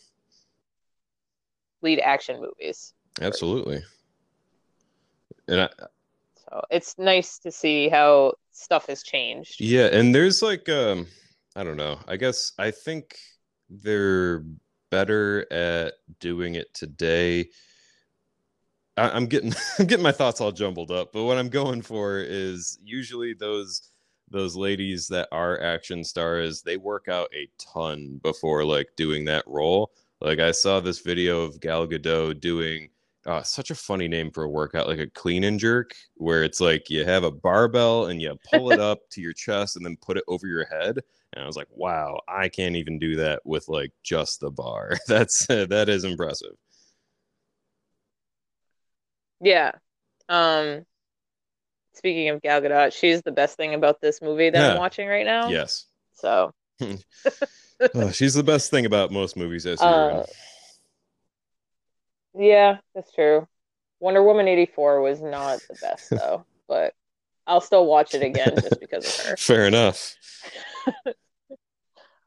[1.81, 2.93] Lead action movies.
[3.21, 3.83] Absolutely.
[5.47, 5.69] And I,
[6.35, 9.59] So it's nice to see how stuff has changed.
[9.61, 11.07] yeah, and there's like um
[11.55, 11.99] I don't know.
[12.07, 13.17] I guess I think
[13.69, 14.43] they're
[14.91, 17.49] better at doing it today.
[18.97, 22.19] I, I'm getting I'm getting my thoughts all jumbled up, but what I'm going for
[22.19, 23.89] is usually those
[24.29, 29.43] those ladies that are action stars, they work out a ton before like doing that
[29.47, 29.91] role.
[30.21, 32.89] Like I saw this video of Gal Gadot doing
[33.25, 36.61] uh, such a funny name for a workout, like a clean and jerk, where it's
[36.61, 39.97] like you have a barbell and you pull it up to your chest and then
[40.01, 40.99] put it over your head.
[41.33, 44.93] And I was like, wow, I can't even do that with like just the bar.
[45.07, 46.55] That's that is impressive.
[49.41, 49.71] Yeah.
[50.29, 50.85] Um
[51.95, 55.25] speaking of Gal Gadot, she's the best thing about this movie that I'm watching right
[55.25, 55.49] now.
[55.49, 56.51] Yes, So
[57.93, 59.73] Oh, she's the best thing about most movies I.
[59.85, 60.25] Uh,
[62.37, 63.47] yeah, that's true.
[63.99, 66.93] Wonder Woman 84 was not the best though, but
[67.47, 69.37] I'll still watch it again just because of her.
[69.37, 70.15] Fair enough.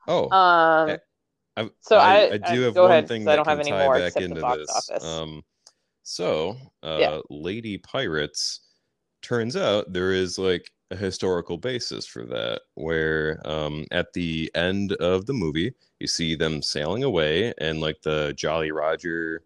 [0.06, 0.96] oh, Um, Eh,
[1.56, 3.50] I, so I, I- I do I- have one ahead, thing 'cause I don't can
[3.58, 4.70] have any tie more back into box this.
[4.70, 5.04] office.
[5.04, 5.42] Um,
[6.04, 7.18] so, uh, Yeah.
[7.30, 8.60] Lady Pirates
[9.22, 14.92] turns out there is like a historical basis for that, where um, at the end
[14.94, 19.42] of the movie, you see them sailing away, and like the Jolly Roger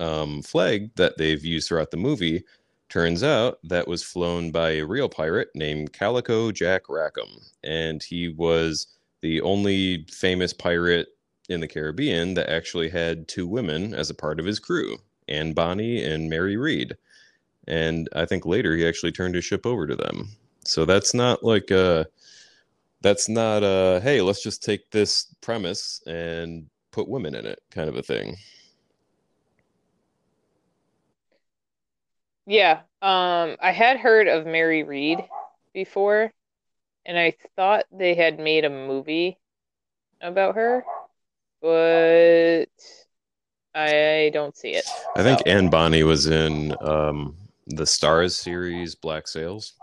[0.00, 2.44] um, flag that they've used throughout the movie
[2.88, 8.28] turns out that was flown by a real pirate named Calico Jack Rackham, and he
[8.28, 8.86] was
[9.22, 11.08] the only famous pirate
[11.48, 14.98] in the Caribbean that actually had two women as a part of his crew,
[15.28, 16.96] Anne Bonny and Mary Read.
[17.68, 20.28] And I think later he actually turned his ship over to them.
[20.64, 22.04] So that's not like uh
[23.00, 27.88] that's not uh hey, let's just take this premise and put women in it kind
[27.88, 28.36] of a thing.
[32.46, 32.80] yeah.
[33.02, 35.18] Um, I had heard of Mary Read
[35.74, 36.32] before,
[37.04, 39.38] and I thought they had made a movie
[40.20, 40.84] about her,
[41.60, 42.66] but
[43.74, 44.86] I don't see it.
[45.16, 47.36] I think So- Anne Bonny was in um
[47.66, 49.74] the Starz series Black Sails.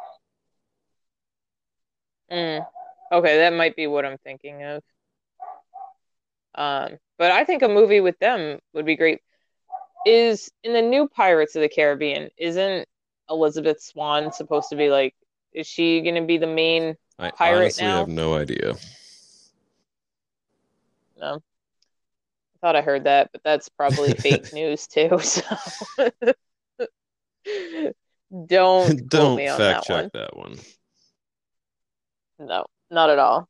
[2.31, 2.65] Mm.
[3.11, 4.83] Okay, that might be what I'm thinking of.
[6.55, 9.19] Um, but I think a movie with them would be great.
[10.05, 12.87] Is in the new Pirates of the Caribbean, isn't
[13.29, 15.15] Elizabeth Swann supposed to be like,
[15.53, 16.95] is she going to be the main?
[17.19, 17.99] I Pirate honestly now?
[17.99, 18.73] have no idea.
[21.17, 25.19] No, I thought I heard that, but that's probably fake news too.
[25.19, 25.41] So
[28.47, 30.03] don't Don't fact that one.
[30.03, 30.55] check that one.
[32.39, 33.47] No, not at all.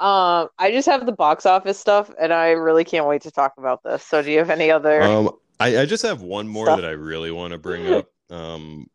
[0.00, 3.54] Um, I just have the box office stuff, and I really can't wait to talk
[3.58, 4.02] about this.
[4.04, 5.02] So, do you have any other?
[5.02, 5.30] Um,
[5.60, 6.80] I, I just have one more Stuff.
[6.80, 8.10] that I really want to bring up.
[8.28, 8.88] Um,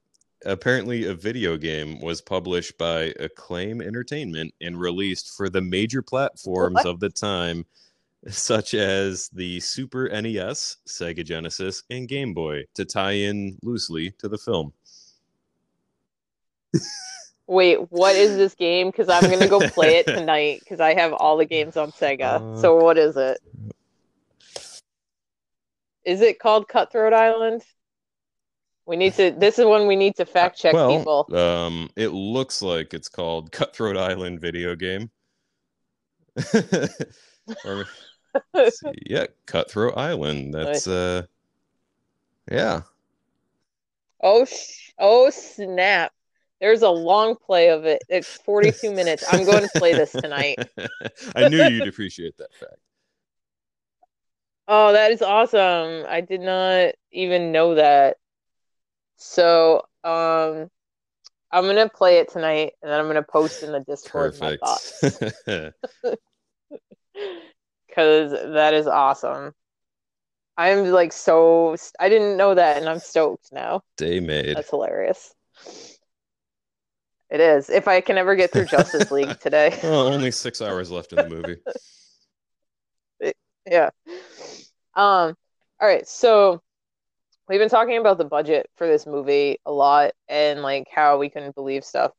[0.46, 6.76] apparently, a video game was published by Acclaim Entertainment and released for the major platforms
[6.76, 6.86] What?
[6.86, 7.66] of the time,
[8.28, 14.28] such as the Super NES, Sega Genesis, and Game Boy, to tie in loosely to
[14.28, 14.74] the film.
[17.48, 18.90] Wait, what is this game?
[18.90, 22.56] Because I'm gonna go play it tonight because I have all the games on Sega.
[22.56, 23.40] Uh, so, what is it?
[26.06, 27.64] Is it called Cutthroat Island?
[28.86, 29.32] We need to.
[29.32, 31.36] This is when we need to fact check well, people.
[31.36, 35.10] um, it looks like it's called Cutthroat Island video game.
[37.66, 37.86] or.
[39.06, 40.54] yeah, Cutthroat Island.
[40.54, 41.24] That's uh,
[42.52, 42.82] yeah.
[44.22, 46.12] Oh, sh- oh snap!
[46.60, 48.04] There's a long play of it.
[48.10, 49.24] It's 42 minutes.
[49.28, 50.60] I'm going to play this tonight.
[51.36, 52.80] I knew you'd appreciate that fact.
[54.68, 56.06] Oh, that is awesome.
[56.08, 58.18] I did not even know that.
[59.18, 60.70] So, um,
[61.52, 65.02] I'm gonna play it tonight and then I'm gonna post in the Discord my thoughts
[68.00, 69.54] because that is awesome.
[70.58, 73.82] I'm like so I didn't know that and I'm stoked now.
[73.98, 74.56] Day made.
[74.56, 75.34] That's hilarious.
[77.30, 77.70] It is.
[77.70, 79.78] If I can ever get through Justice League today.
[79.84, 81.58] Well, only six hours left in the movie.
[83.70, 83.90] Yeah.
[84.96, 85.36] Um,
[85.80, 86.60] all right, so
[87.48, 91.30] we've been talking about the budget for this movie a lot and like how we
[91.30, 92.12] couldn't believe stuff.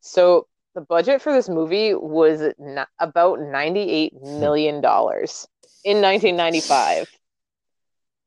[0.00, 5.46] So the budget for this movie was n- about 98 million dollars
[5.84, 7.06] in 1995.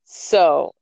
[0.05, 0.73] So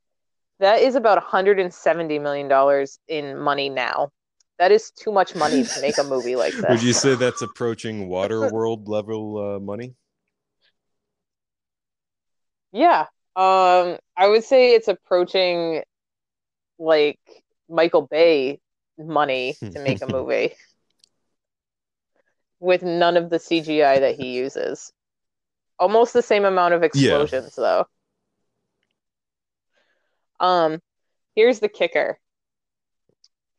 [0.60, 4.10] that is about 170 million dollars in money now.
[4.58, 6.70] That is too much money to make a movie like this.
[6.70, 9.94] Would you say that's approaching Waterworld level uh, money?
[12.72, 13.06] Yeah,
[13.36, 15.82] Um, I would say it's approaching
[16.78, 17.18] like
[17.68, 18.60] Michael Bay
[18.98, 20.54] money to make a movie
[22.64, 24.92] with none of the CGI that he uses.
[25.78, 27.62] Almost the same amount of explosions, yeah.
[27.62, 27.86] though.
[30.40, 30.80] Um,
[31.34, 32.18] here's the kicker.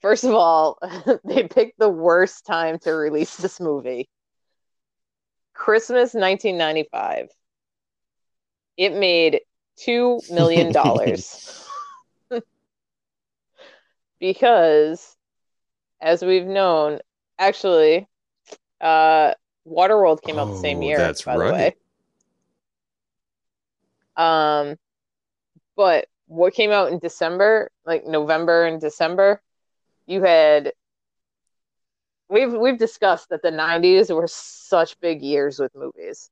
[0.02, 0.80] First of all,
[1.24, 4.10] they picked the worst time to release this movie.
[5.54, 7.28] Christmas 1995.
[8.78, 9.42] It made
[9.78, 11.66] two million dollars
[14.20, 15.16] because,
[16.02, 17.00] as we've known,
[17.38, 18.08] actually,
[18.86, 19.34] uh,
[19.68, 20.98] Waterworld came out the same oh, year.
[20.98, 21.48] That's by right.
[21.48, 21.76] the way.
[24.16, 24.76] Um,
[25.76, 29.42] but what came out in December, like November and December,
[30.06, 30.72] you had
[32.30, 36.30] we've we've discussed that the 90s were such big years with movies.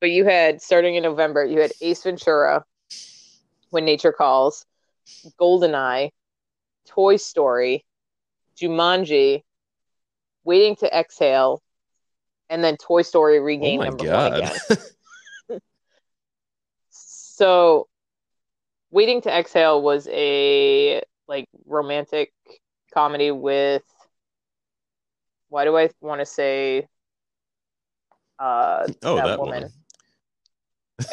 [0.00, 2.64] But you had starting in November, you had Ace Ventura,
[3.70, 4.64] When Nature Calls,
[5.38, 6.10] Goldeneye,
[6.86, 7.84] Toy Story,
[8.60, 9.42] Jumanji,
[10.44, 11.62] Waiting to Exhale,
[12.50, 14.32] and then Toy Story Regain oh number God.
[14.32, 15.60] one again.
[16.90, 17.86] so
[18.90, 22.32] Waiting to Exhale was a like romantic
[22.92, 23.84] comedy with
[25.48, 26.88] why do I want to say
[28.40, 29.70] uh oh, that, that woman?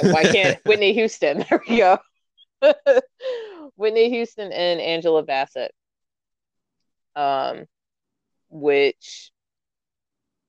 [0.01, 1.45] why can't Whitney Houston?
[1.47, 1.99] There we go.
[3.75, 5.71] Whitney Houston and Angela Bassett.
[7.15, 7.65] Um
[8.49, 9.31] which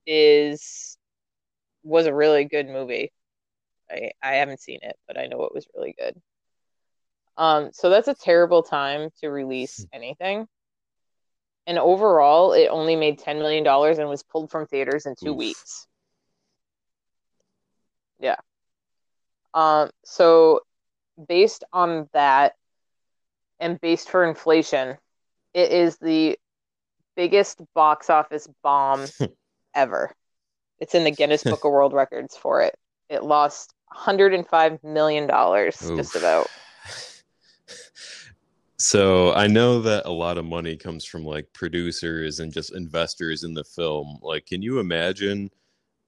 [0.09, 0.97] is
[1.85, 3.13] was a really good movie.
[3.91, 6.21] I I haven't seen it, but I know it was really good.
[7.37, 9.85] Um, so that's a terrible time to release hmm.
[9.93, 10.47] anything.
[11.69, 15.37] And overall, it only made $10 million and was pulled from theaters in two Oof.
[15.37, 15.87] weeks.
[18.19, 18.37] Yeah.
[19.53, 20.63] Um, so,
[21.29, 22.55] based on that,
[23.61, 24.97] and based for inflation,
[25.53, 26.39] it is the
[27.17, 29.05] biggest box office bomb
[29.79, 30.13] ever.
[30.81, 32.77] It's in the Guinness Book of World Records for it.
[33.09, 36.49] It lost 105 million dollars, just about.
[38.81, 43.43] So I know that a lot of money comes from like producers and just investors
[43.43, 44.19] in the film.
[44.23, 45.51] Like, can you imagine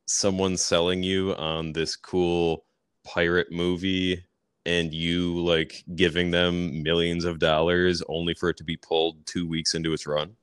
[0.07, 2.65] someone selling you on this cool
[3.03, 4.25] pirate movie
[4.67, 9.49] and you like giving them millions of dollars only for it to be pulled two
[9.49, 10.37] weeks into its run?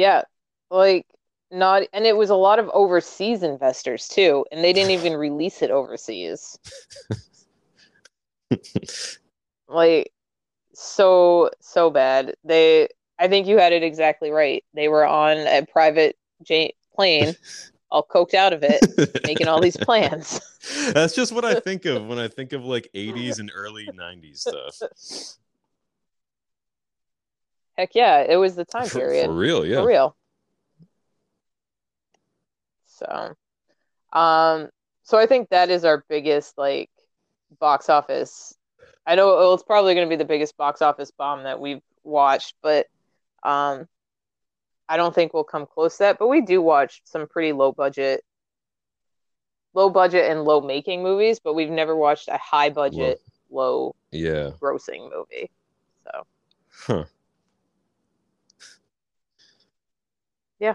[0.00, 0.22] Yeah,
[0.70, 1.04] like
[1.50, 5.60] not, and it was a lot of overseas investors too, and they didn't even release
[5.60, 6.58] it overseas.
[9.68, 10.10] like
[10.72, 12.32] so so bad.
[12.44, 12.88] They
[13.18, 14.64] I think you had it exactly right.
[14.72, 17.36] They were on a private j- plane,
[17.90, 18.80] all coked out of it,
[19.22, 20.40] making all these plans.
[20.94, 24.40] That's just what I think of when I think of like 80s and early 90s
[24.40, 24.80] stuff.
[27.80, 29.26] Heck yeah, it was the time period.
[29.26, 29.80] For, for real, yeah.
[29.80, 30.16] For real.
[32.86, 33.34] So,
[34.12, 34.68] um,
[35.02, 36.90] so I think that is our biggest like
[37.58, 38.54] box office
[39.06, 42.54] I know it's probably going to be the biggest box office bomb that we've watched,
[42.62, 42.86] but
[43.42, 43.88] um,
[44.88, 46.18] I don't think we'll come close to that.
[46.18, 48.22] But we do watch some pretty low budget,
[49.72, 53.20] low budget and low making movies, but we've never watched a high budget,
[53.50, 55.50] low yeah grossing movie.
[56.04, 56.26] So,
[56.86, 57.04] huh?
[60.58, 60.74] Yeah,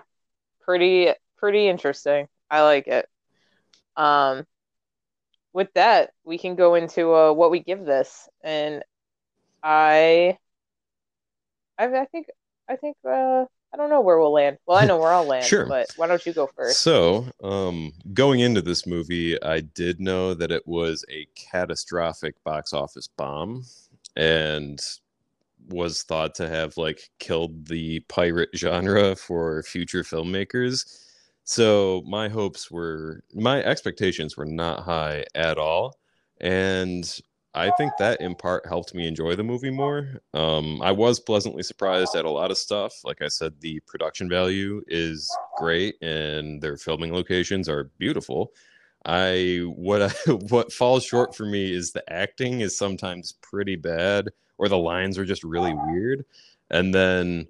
[0.66, 2.28] pretty pretty interesting.
[2.49, 3.07] I like it.
[3.95, 4.45] Um,
[5.53, 8.84] with that, we can go into uh, what we give this, and
[9.63, 10.38] I,
[11.80, 12.28] I, I think,
[12.68, 14.57] I think, uh, I don't know where we'll land.
[14.66, 15.66] Well, I know where I'll land, sure.
[15.66, 16.82] but why don't you go first?
[16.82, 22.74] So, um, going into this movie, I did know that it was a catastrophic box
[22.74, 23.63] office bomb,
[24.18, 24.82] and
[25.68, 30.86] was thought to have like killed the pirate genre for future filmmakers
[31.45, 35.95] so my hopes were, my expectations were not high at all.
[36.41, 37.07] And
[37.53, 40.22] I think that in part helped me enjoy the movie more.
[40.34, 42.93] Um, I was pleasantly surprised at a lot of stuff.
[43.05, 48.51] Like I said, the production value is great and their filming locations are beautiful.
[49.05, 50.09] I what I,
[50.49, 55.17] what falls short for me is the acting is sometimes pretty bad or the lines
[55.17, 56.25] are just really weird.
[56.69, 57.47] And then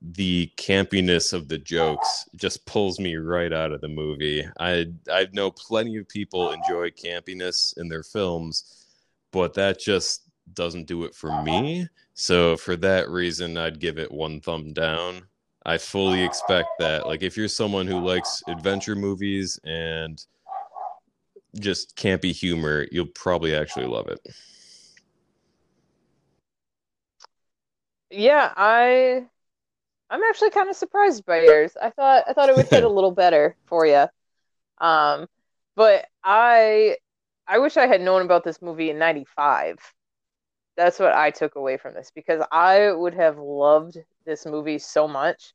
[0.00, 4.46] the campiness of the jokes just pulls me right out of the movie.
[4.58, 8.86] I I know plenty of people enjoy campiness in their films,
[9.32, 10.22] but that just
[10.54, 11.88] doesn't do it for me.
[12.14, 15.22] So for that reason, I'd give it one thumb down.
[15.66, 17.06] I fully expect that.
[17.06, 20.24] Like if you're someone who likes adventure movies and
[21.58, 24.20] just campy humor, you'll probably actually love it.
[28.10, 29.26] Yeah, I
[30.10, 31.76] I'm actually kind of surprised by yours.
[31.80, 34.06] I thought I thought it would hit a little better for you.
[34.80, 35.28] Um,
[35.76, 36.98] but I
[37.46, 39.78] I wish I had known about this movie in 95.
[40.76, 45.08] That's what I took away from this because I would have loved this movie so
[45.08, 45.54] much.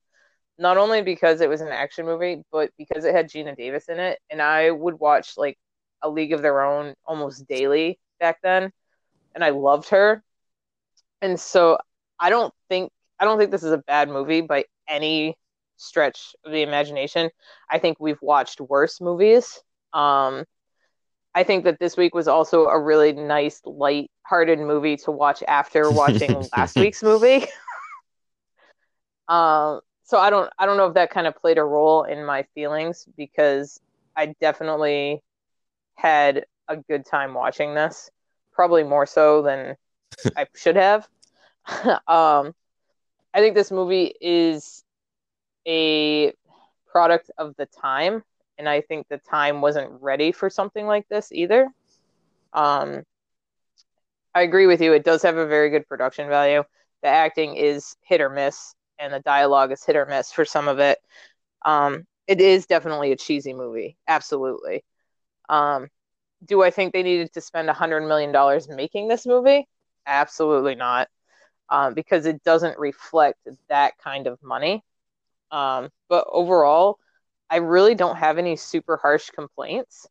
[0.59, 3.99] Not only because it was an action movie, but because it had Geena Davis in
[3.99, 5.57] it and I would watch like
[6.03, 8.71] A League of Their Own almost daily back then
[9.35, 10.23] and I loved her.
[11.21, 11.77] And so
[12.23, 15.35] I don't think I don't think this is a bad movie by any
[15.75, 17.29] stretch of the imagination.
[17.69, 19.61] I think we've watched worse movies.
[19.91, 20.45] Um,
[21.35, 25.91] I think that this week was also a really nice, light-hearted movie to watch after
[25.91, 27.45] watching last week's movie.
[29.27, 32.23] um, so I don't, I don't know if that kind of played a role in
[32.23, 33.81] my feelings because
[34.15, 35.21] I definitely
[35.95, 38.09] had a good time watching this,
[38.53, 39.75] probably more so than
[40.37, 41.07] I should have.
[42.07, 42.53] um,
[43.33, 44.83] I think this movie is
[45.67, 46.33] a
[46.91, 48.23] product of the time,
[48.57, 51.69] and I think the time wasn't ready for something like this either.
[52.53, 53.03] Um,
[54.35, 54.93] I agree with you.
[54.93, 56.63] It does have a very good production value.
[57.01, 60.67] The acting is hit or miss, and the dialogue is hit or miss for some
[60.67, 60.99] of it.
[61.65, 64.83] Um, it is definitely a cheesy movie, absolutely.
[65.49, 65.89] Um,
[66.45, 69.67] do I think they needed to spend a hundred million dollars making this movie?
[70.05, 71.09] Absolutely not
[71.69, 74.83] um, because it doesn't reflect that kind of money.
[75.51, 76.99] Um, but overall,
[77.49, 80.07] I really don't have any super harsh complaints,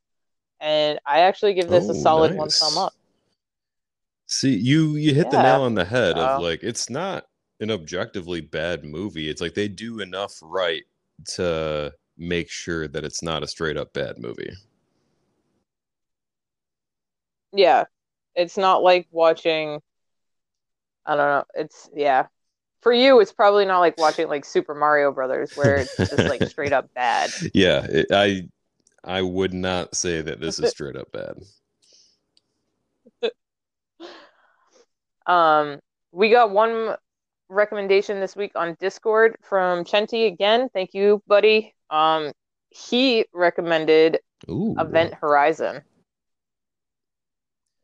[0.60, 2.38] and I actually give this oh, a solid nice.
[2.38, 2.94] one thumb up.
[4.26, 5.30] See, you you hit yeah.
[5.30, 7.26] the nail on the head of like it's not
[7.60, 9.28] an objectively bad movie.
[9.28, 10.82] It's like they do enough right
[11.34, 14.52] to make sure that it's not a straight up bad movie.
[17.52, 17.84] Yeah.
[18.34, 19.80] It's not like watching
[21.06, 21.44] I don't know.
[21.54, 22.26] It's yeah.
[22.80, 26.44] For you, it's probably not like watching like Super Mario Brothers, where it's just like
[26.48, 27.30] straight up bad.
[27.54, 28.48] Yeah, it, I
[29.04, 31.36] I would not say that this is straight up bad.
[35.26, 35.80] um,
[36.12, 36.96] we got one
[37.48, 40.68] recommendation this week on Discord from Chenti again.
[40.72, 41.74] Thank you, buddy.
[41.90, 42.32] Um,
[42.70, 44.74] he recommended Ooh.
[44.78, 45.82] Event Horizon.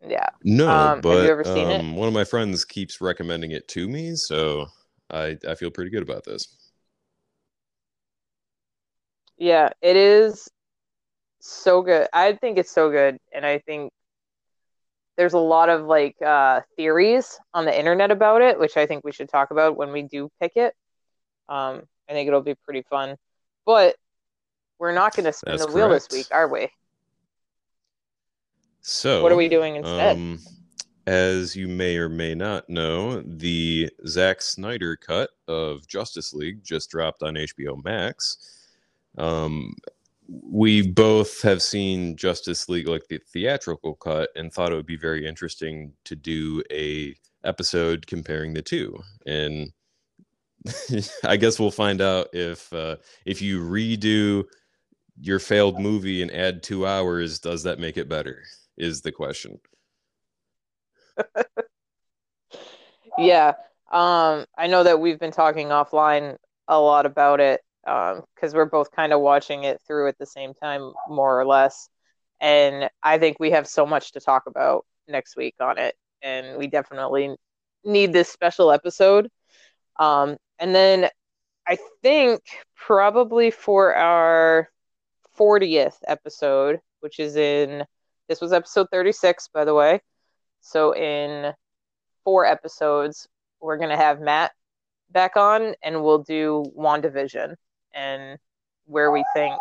[0.06, 0.28] Yeah.
[0.44, 1.98] No, um, but have you ever seen um, it?
[1.98, 4.66] one of my friends keeps recommending it to me, so
[5.10, 6.56] I I feel pretty good about this.
[9.36, 10.48] Yeah, it is
[11.40, 12.08] so good.
[12.12, 13.92] I think it's so good, and I think
[15.16, 19.04] there's a lot of like uh, theories on the internet about it, which I think
[19.04, 20.74] we should talk about when we do pick it.
[21.48, 23.16] Um, I think it'll be pretty fun,
[23.66, 23.96] but
[24.78, 25.88] we're not going to spin That's the correct.
[25.88, 26.68] wheel this week, are we?
[28.90, 30.16] So, what are we doing instead?
[30.16, 30.38] Um,
[31.06, 36.90] as you may or may not know, the Zack Snyder cut of Justice League just
[36.90, 38.38] dropped on HBO Max.
[39.18, 39.74] Um,
[40.26, 44.96] we both have seen Justice League, like the theatrical cut, and thought it would be
[44.96, 47.14] very interesting to do a
[47.44, 48.98] episode comparing the two.
[49.26, 49.70] And
[51.24, 54.44] I guess we'll find out if uh, if you redo
[55.20, 58.44] your failed movie and add two hours, does that make it better?
[58.78, 59.60] Is the question.
[63.18, 63.54] yeah.
[63.90, 66.36] Um, I know that we've been talking offline
[66.68, 70.26] a lot about it because um, we're both kind of watching it through at the
[70.26, 71.88] same time, more or less.
[72.40, 75.96] And I think we have so much to talk about next week on it.
[76.22, 77.34] And we definitely
[77.84, 79.28] need this special episode.
[79.98, 81.08] Um, and then
[81.66, 82.42] I think
[82.76, 84.68] probably for our
[85.38, 87.84] 40th episode, which is in
[88.28, 90.00] this was episode 36, by the way.
[90.60, 91.54] So in
[92.24, 93.26] four episodes,
[93.60, 94.52] we're going to have Matt
[95.10, 97.54] back on and we'll do WandaVision
[97.94, 98.38] and
[98.84, 99.58] where we think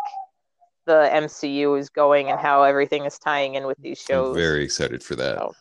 [0.84, 4.28] the MCU is going and how everything is tying in with these shows.
[4.28, 5.38] I'm very excited for that.
[5.38, 5.52] So,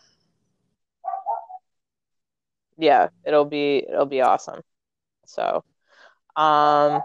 [2.77, 4.61] yeah, it'll be it'll be awesome.
[5.25, 5.63] So,
[6.35, 7.01] um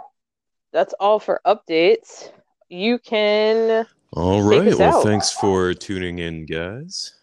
[0.73, 2.31] that's all for updates.
[2.69, 4.75] You can all right.
[4.75, 5.05] Well, out.
[5.05, 7.15] thanks for tuning in, guys.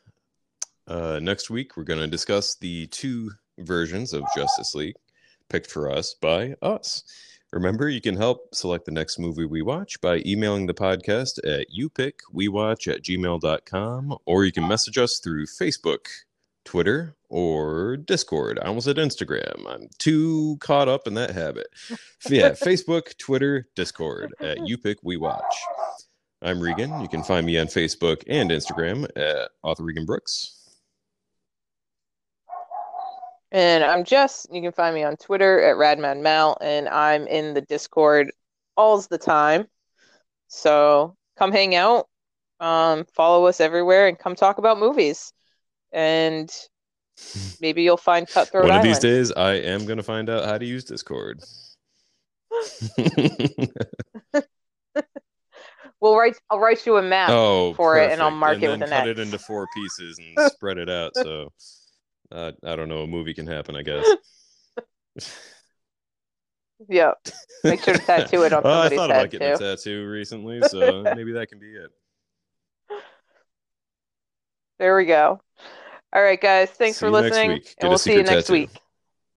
[0.87, 4.95] Uh, next week, we're going to discuss the two versions of Justice League
[5.49, 7.03] picked for us by us.
[7.51, 11.67] Remember, you can help select the next movie we watch by emailing the podcast at
[11.75, 16.05] youpickwewatch at gmail.com, or you can message us through Facebook,
[16.63, 18.59] Twitter, or Discord.
[18.59, 19.65] I almost said Instagram.
[19.67, 21.67] I'm too caught up in that habit.
[22.29, 25.41] yeah, Facebook, Twitter, Discord at YouPickWeWatch.
[26.41, 27.01] I'm Regan.
[27.01, 30.55] You can find me on Facebook and Instagram at author Regan Brooks.
[33.51, 34.47] And I'm Jess.
[34.49, 38.31] You can find me on Twitter at RadmanMal, and I'm in the Discord
[38.77, 39.67] all the time.
[40.47, 42.07] So come hang out,
[42.61, 45.33] um, follow us everywhere, and come talk about movies.
[45.91, 46.49] And
[47.59, 48.89] maybe you'll find Cutthroat One of Island.
[48.89, 51.41] these days, I am going to find out how to use Discord.
[56.01, 56.35] We'll write.
[56.49, 57.29] I'll write you a map.
[57.31, 59.07] oh, for it, and I'll mark and it with an cut X.
[59.09, 61.11] it into four pieces and spread it out.
[61.15, 61.51] So
[62.31, 64.07] uh, I don't know, a movie can happen, I guess.
[66.87, 67.27] Yep.
[67.65, 69.65] Make sure to tattoo it on I somebody's thought head, about getting too.
[69.65, 71.91] a tattoo recently, so maybe that can be it.
[74.77, 75.41] There we go.
[76.13, 76.69] All right, guys.
[76.69, 78.53] Thanks See for listening, and we'll see you next tattoo.
[78.53, 78.69] week.